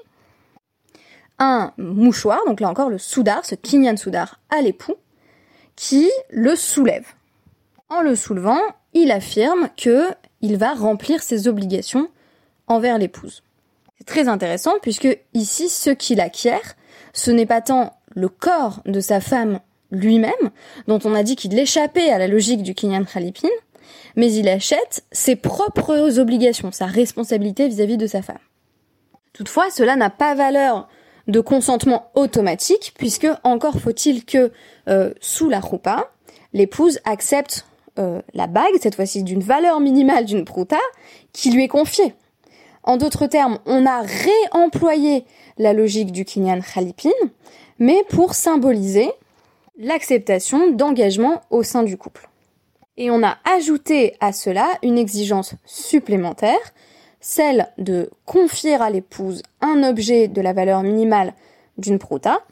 un 1.38 1.72
mouchoir, 1.78 2.40
donc 2.46 2.60
là 2.60 2.68
encore 2.68 2.90
le 2.90 2.98
soudar, 2.98 3.44
ce 3.44 3.54
kinyan 3.54 3.96
soudar 3.96 4.40
à 4.50 4.60
l'époux, 4.60 4.94
qui 5.76 6.10
le 6.30 6.54
soulève. 6.56 7.06
En 7.88 8.00
le 8.00 8.16
soulevant, 8.16 8.60
il 8.92 9.10
affirme 9.10 9.68
que 9.76 10.08
il 10.40 10.56
va 10.56 10.74
remplir 10.74 11.22
ses 11.22 11.48
obligations 11.48 12.08
envers 12.66 12.98
l'épouse. 12.98 13.42
C'est 13.98 14.04
très 14.04 14.28
intéressant 14.28 14.74
puisque 14.82 15.08
ici, 15.32 15.68
ce 15.68 15.90
qu'il 15.90 16.20
acquiert, 16.20 16.76
ce 17.12 17.30
n'est 17.30 17.46
pas 17.46 17.60
tant 17.60 17.96
le 18.14 18.28
corps 18.28 18.80
de 18.84 19.00
sa 19.00 19.20
femme 19.20 19.60
lui-même, 19.90 20.32
dont 20.86 20.98
on 21.04 21.14
a 21.14 21.22
dit 21.22 21.36
qu'il 21.36 21.58
échappait 21.58 22.10
à 22.10 22.18
la 22.18 22.28
logique 22.28 22.62
du 22.62 22.74
Kinyan 22.74 23.04
Khalipin, 23.04 23.48
mais 24.16 24.32
il 24.32 24.48
achète 24.48 25.04
ses 25.12 25.36
propres 25.36 26.18
obligations, 26.18 26.72
sa 26.72 26.86
responsabilité 26.86 27.68
vis-à-vis 27.68 27.96
de 27.96 28.06
sa 28.06 28.22
femme. 28.22 28.38
Toutefois, 29.32 29.70
cela 29.70 29.96
n'a 29.96 30.10
pas 30.10 30.34
valeur 30.34 30.88
de 31.28 31.40
consentement 31.40 32.10
automatique, 32.14 32.94
puisque 32.96 33.28
encore 33.44 33.78
faut-il 33.78 34.24
que, 34.24 34.52
euh, 34.88 35.12
sous 35.20 35.48
la 35.48 35.60
roupa, 35.60 36.10
l'épouse 36.52 37.00
accepte 37.04 37.66
euh, 37.98 38.20
la 38.34 38.46
bague, 38.46 38.74
cette 38.80 38.96
fois-ci 38.96 39.22
d'une 39.22 39.42
valeur 39.42 39.80
minimale 39.80 40.24
d'une 40.24 40.44
prouta, 40.44 40.80
qui 41.32 41.50
lui 41.50 41.64
est 41.64 41.68
confiée. 41.68 42.14
En 42.82 42.96
d'autres 42.96 43.26
termes, 43.26 43.58
on 43.66 43.86
a 43.86 44.02
réemployé 44.02 45.24
la 45.56 45.72
logique 45.72 46.12
du 46.12 46.24
Kinyan 46.24 46.60
Khalipin, 46.60 47.10
mais 47.78 48.04
pour 48.10 48.34
symboliser 48.34 49.10
l'acceptation 49.78 50.70
d'engagement 50.70 51.40
au 51.50 51.62
sein 51.62 51.82
du 51.82 51.96
couple. 51.96 52.28
Et 52.96 53.10
on 53.10 53.22
a 53.22 53.38
ajouté 53.56 54.14
à 54.20 54.32
cela 54.32 54.66
une 54.82 54.98
exigence 54.98 55.54
supplémentaire, 55.64 56.60
celle 57.24 57.68
de 57.78 58.10
confier 58.26 58.74
à 58.74 58.90
l'épouse 58.90 59.42
un 59.62 59.82
objet 59.82 60.28
de 60.28 60.42
la 60.42 60.52
valeur 60.52 60.82
minimale 60.82 61.32
d'une 61.78 61.98
prouta, 61.98 62.42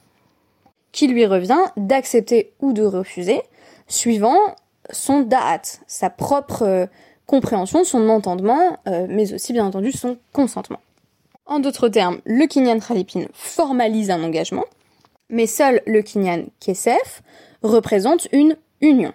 qui 0.93 1.09
lui 1.09 1.27
revient 1.27 1.61
d'accepter 1.77 2.55
ou 2.59 2.73
de 2.73 2.83
refuser, 2.83 3.43
suivant 3.87 4.39
son 4.91 5.21
da'at, 5.21 5.61
sa 5.87 6.09
propre 6.09 6.89
compréhension, 7.27 7.85
son 7.85 8.09
entendement, 8.09 8.79
euh, 8.89 9.07
mais 9.11 9.35
aussi 9.35 9.53
bien 9.53 9.67
entendu 9.67 9.93
son 9.93 10.17
consentement. 10.33 10.81
En 11.45 11.61
d'autres 11.61 11.91
termes, 11.91 12.23
le 12.25 12.47
Kinyan 12.47 12.81
Khalipin 12.81 13.27
formalise 13.35 14.11
un 14.11 14.25
engagement, 14.25 14.65
mais 15.29 15.47
seul 15.47 15.83
le 15.87 16.01
Kinyan 16.01 16.47
Kesef 16.61 17.23
représente 17.63 18.27
une 18.33 18.57
union. 18.81 19.13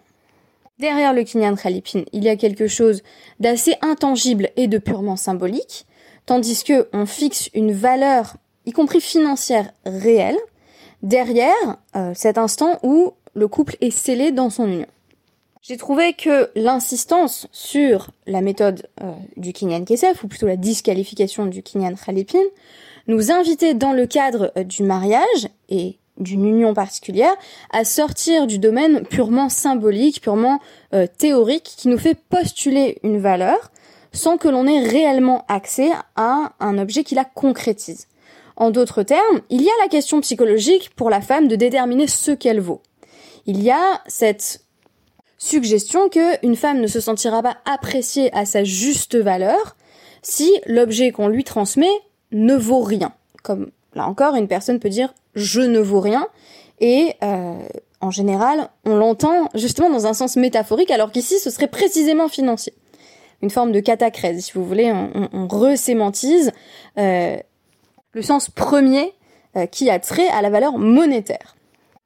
Derrière 0.79 1.13
le 1.13 1.23
Kinyan 1.23 1.55
Khalipin, 1.55 2.03
il 2.13 2.23
y 2.23 2.29
a 2.29 2.35
quelque 2.35 2.67
chose 2.67 3.01
d'assez 3.39 3.73
intangible 3.81 4.49
et 4.57 4.67
de 4.67 4.77
purement 4.77 5.15
symbolique, 5.15 5.87
tandis 6.27 6.63
que 6.63 6.87
on 6.93 7.07
fixe 7.07 7.49
une 7.55 7.71
valeur, 7.71 8.35
y 8.67 8.73
compris 8.73 9.01
financière, 9.01 9.71
réelle, 9.85 10.37
derrière 11.01 11.77
euh, 11.95 12.11
cet 12.13 12.37
instant 12.37 12.77
où 12.83 13.13
le 13.33 13.47
couple 13.47 13.75
est 13.81 13.89
scellé 13.89 14.31
dans 14.31 14.51
son 14.51 14.67
union. 14.67 14.87
J'ai 15.63 15.77
trouvé 15.77 16.13
que 16.13 16.51
l'insistance 16.55 17.47
sur 17.51 18.11
la 18.27 18.41
méthode 18.41 18.87
euh, 19.01 19.11
du 19.35 19.53
Kinyan 19.53 19.83
Kesef, 19.83 20.23
ou 20.23 20.27
plutôt 20.27 20.47
la 20.47 20.57
disqualification 20.57 21.47
du 21.47 21.63
Kinyan 21.63 21.95
Khalipin, 21.95 22.37
nous 23.07 23.31
invitait 23.31 23.73
dans 23.73 23.93
le 23.93 24.05
cadre 24.05 24.51
euh, 24.57 24.63
du 24.63 24.83
mariage 24.83 25.49
et 25.69 25.97
d'une 26.17 26.45
union 26.45 26.73
particulière 26.73 27.35
à 27.71 27.83
sortir 27.83 28.47
du 28.47 28.59
domaine 28.59 29.03
purement 29.05 29.49
symbolique, 29.49 30.21
purement 30.21 30.59
euh, 30.93 31.07
théorique, 31.17 31.73
qui 31.77 31.87
nous 31.87 31.97
fait 31.97 32.15
postuler 32.15 32.99
une 33.03 33.19
valeur 33.19 33.71
sans 34.11 34.37
que 34.37 34.47
l'on 34.47 34.67
ait 34.67 34.87
réellement 34.87 35.45
accès 35.47 35.91
à 36.15 36.53
un 36.59 36.77
objet 36.77 37.03
qui 37.03 37.15
la 37.15 37.25
concrétise. 37.25 38.07
En 38.55 38.71
d'autres 38.71 39.03
termes, 39.03 39.41
il 39.49 39.61
y 39.61 39.69
a 39.69 39.83
la 39.83 39.87
question 39.87 40.19
psychologique 40.21 40.89
pour 40.95 41.09
la 41.09 41.21
femme 41.21 41.47
de 41.47 41.55
déterminer 41.55 42.07
ce 42.07 42.31
qu'elle 42.31 42.59
vaut. 42.59 42.81
Il 43.45 43.61
y 43.61 43.69
a 43.69 44.01
cette 44.07 44.61
Suggestion 45.37 46.09
que 46.09 46.43
une 46.43 46.55
femme 46.55 46.81
ne 46.81 46.87
se 46.87 46.99
sentira 46.99 47.43
pas 47.43 47.57
appréciée 47.65 48.35
à 48.35 48.45
sa 48.45 48.63
juste 48.63 49.15
valeur 49.15 49.75
si 50.23 50.51
l'objet 50.65 51.11
qu'on 51.11 51.27
lui 51.27 51.43
transmet 51.43 51.85
ne 52.31 52.55
vaut 52.55 52.81
rien. 52.81 53.13
Comme 53.43 53.69
là 53.93 54.07
encore, 54.07 54.35
une 54.35 54.47
personne 54.47 54.79
peut 54.79 54.89
dire 54.89 55.13
je 55.37 55.61
ne 55.61 55.79
vaux 55.79 56.01
rien 56.01 56.27
et 56.79 57.13
euh, 57.23 57.57
en 58.01 58.11
général 58.11 58.69
on 58.85 58.95
l'entend 58.95 59.49
justement 59.55 59.89
dans 59.89 60.07
un 60.07 60.13
sens 60.13 60.35
métaphorique 60.35 60.91
alors 60.91 61.11
qu'ici 61.11 61.39
ce 61.39 61.49
serait 61.49 61.67
précisément 61.67 62.27
financier. 62.27 62.73
Une 63.43 63.51
forme 63.51 63.71
de 63.71 63.79
catacrèse, 63.79 64.45
si 64.45 64.53
vous 64.55 64.65
voulez, 64.65 64.91
on, 64.91 65.29
on, 65.31 65.47
resémantise 65.47 66.51
euh, 66.97 67.37
le 68.13 68.21
sens 68.23 68.49
premier 68.49 69.13
euh, 69.55 69.67
qui 69.67 69.91
a 69.91 69.99
trait 69.99 70.27
à 70.29 70.41
la 70.41 70.49
valeur 70.49 70.79
monétaire. 70.79 71.55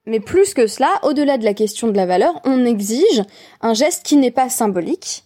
Mais 0.06 0.20
plus 0.20 0.54
que 0.54 0.68
cela, 0.68 0.90
au-delà 1.04 1.38
de 1.38 1.46
la 1.46 1.54
question 1.54 1.88
de 1.88 1.96
la 1.96 2.06
valeur, 2.06 2.42
on 2.44 2.66
exige 2.66 3.24
un 3.62 3.74
geste 3.74 4.06
qui 4.06 4.18
n'est 4.18 4.30
pas 4.30 4.50
symbolique, 4.50 5.24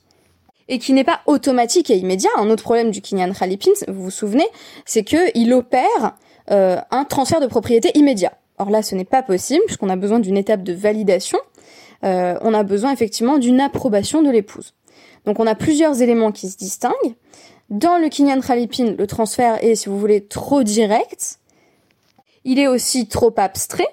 et 0.68 0.80
qui 0.80 0.94
n'est 0.94 1.04
pas 1.04 1.22
automatique 1.28 1.90
et 1.90 1.98
immédiat. 1.98 2.30
Un 2.38 2.50
autre 2.50 2.64
problème 2.64 2.92
du 2.92 3.02
Kinyan 3.02 3.34
Khalipin, 3.34 3.72
vous 3.88 4.04
vous 4.04 4.12
souvenez, 4.12 4.48
c'est 4.86 5.04
qu'il 5.04 5.54
opère 5.54 6.16
euh, 6.52 6.78
un 6.92 7.04
transfert 7.06 7.40
de 7.40 7.48
propriété 7.48 7.92
immédiat. 7.96 8.34
Or 8.58 8.70
là, 8.70 8.82
ce 8.82 8.96
n'est 8.96 9.06
pas 9.06 9.24
possible 9.24 9.64
puisqu'on 9.66 9.90
a 9.90 9.96
besoin 9.96 10.20
d'une 10.20 10.38
étape 10.38 10.64
de 10.64 10.74
validation. 10.74 11.40
Euh, 12.04 12.38
on 12.42 12.54
a 12.54 12.64
besoin 12.64 12.92
effectivement 12.92 13.38
d'une 13.38 13.60
approbation 13.60 14.22
de 14.22 14.30
l'épouse. 14.30 14.74
Donc 15.26 15.40
on 15.40 15.48
a 15.48 15.56
plusieurs 15.56 16.02
éléments 16.02 16.32
qui 16.32 16.50
se 16.50 16.58
distinguent. 16.58 17.16
Dans 17.70 17.98
le 17.98 18.10
Kinyan 18.10 18.42
Khalipin, 18.42 18.96
le 18.98 19.08
transfert 19.08 19.64
est, 19.64 19.76
si 19.76 19.90
vous 19.90 20.00
voulez, 20.00 20.26
trop 20.26 20.62
direct. 20.62 21.40
Il 22.44 22.60
est 22.60 22.68
aussi 22.68 23.08
trop 23.08 23.34
abstrait 23.38 23.88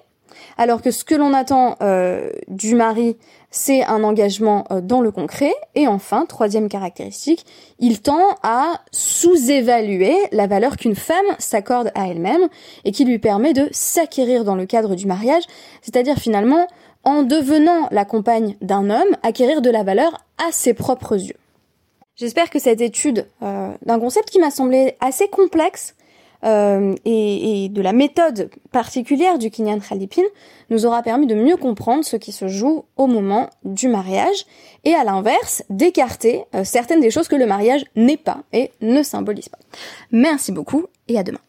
alors 0.63 0.81
que 0.81 0.93
ce 0.93 1.03
que 1.03 1.17
l'on 1.17 1.35
attend 1.35 1.77
euh, 1.83 2.31
du 2.47 2.77
mari, 2.77 3.17
c'est 3.51 3.83
un 3.83 4.05
engagement 4.05 4.65
euh, 4.71 4.81
dans 4.81 5.01
le 5.01 5.11
concret. 5.11 5.53
Et 5.75 5.89
enfin, 5.89 6.25
troisième 6.25 6.69
caractéristique, 6.69 7.45
il 7.81 8.01
tend 8.01 8.37
à 8.45 8.81
sous-évaluer 8.93 10.15
la 10.31 10.47
valeur 10.47 10.77
qu'une 10.77 10.95
femme 10.95 11.27
s'accorde 11.41 11.91
à 11.97 12.07
elle-même 12.07 12.49
et 12.85 12.93
qui 12.93 13.05
lui 13.05 13.19
permet 13.19 13.55
de 13.55 13.69
s'acquérir 13.73 14.45
dans 14.45 14.55
le 14.55 14.65
cadre 14.65 14.95
du 14.95 15.07
mariage, 15.07 15.43
c'est-à-dire 15.83 16.17
finalement, 16.17 16.69
en 17.03 17.25
devenant 17.25 17.89
la 17.91 18.05
compagne 18.05 18.55
d'un 18.61 18.89
homme, 18.89 19.17
acquérir 19.25 19.63
de 19.63 19.71
la 19.71 19.83
valeur 19.83 20.25
à 20.39 20.53
ses 20.53 20.75
propres 20.75 21.21
yeux. 21.21 21.37
J'espère 22.15 22.51
que 22.51 22.61
cette 22.61 22.81
étude 22.81 23.27
euh, 23.43 23.73
d'un 23.85 23.99
concept 23.99 24.31
qui 24.31 24.39
m'a 24.39 24.53
semblé 24.53 24.95
assez 25.01 25.27
complexe 25.27 25.97
euh, 26.45 26.95
et, 27.05 27.65
et, 27.65 27.69
de 27.69 27.83
la 27.83 27.93
méthode 27.93 28.51
particulière 28.73 29.39
du 29.39 29.51
Kinyan 29.51 29.79
Khalipin 29.79 30.23
nous 30.71 30.87
aura 30.87 31.03
permis 31.03 31.27
de 31.27 31.35
mieux 31.35 31.57
comprendre 31.57 32.05
ce 32.05 32.17
qui 32.17 32.33
se 32.33 32.49
joue 32.49 32.85
au 32.97 33.07
moment 33.07 33.51
du 33.65 33.89
mariage 33.89 34.47
et 34.85 34.95
à 34.95 35.05
l'inverse 35.05 35.63
d'écarter 35.71 36.45
euh, 36.55 36.65
certaines 36.65 37.01
des 37.01 37.11
choses 37.11 37.29
que 37.29 37.37
le 37.37 37.47
mariage 37.47 37.85
n'est 37.95 38.17
pas 38.17 38.43
et 38.53 38.73
ne 38.81 39.03
symbolise 39.03 39.49
pas. 39.49 39.59
Merci 40.11 40.53
beaucoup 40.53 40.87
et 41.09 41.19
à 41.19 41.23
demain. 41.23 41.41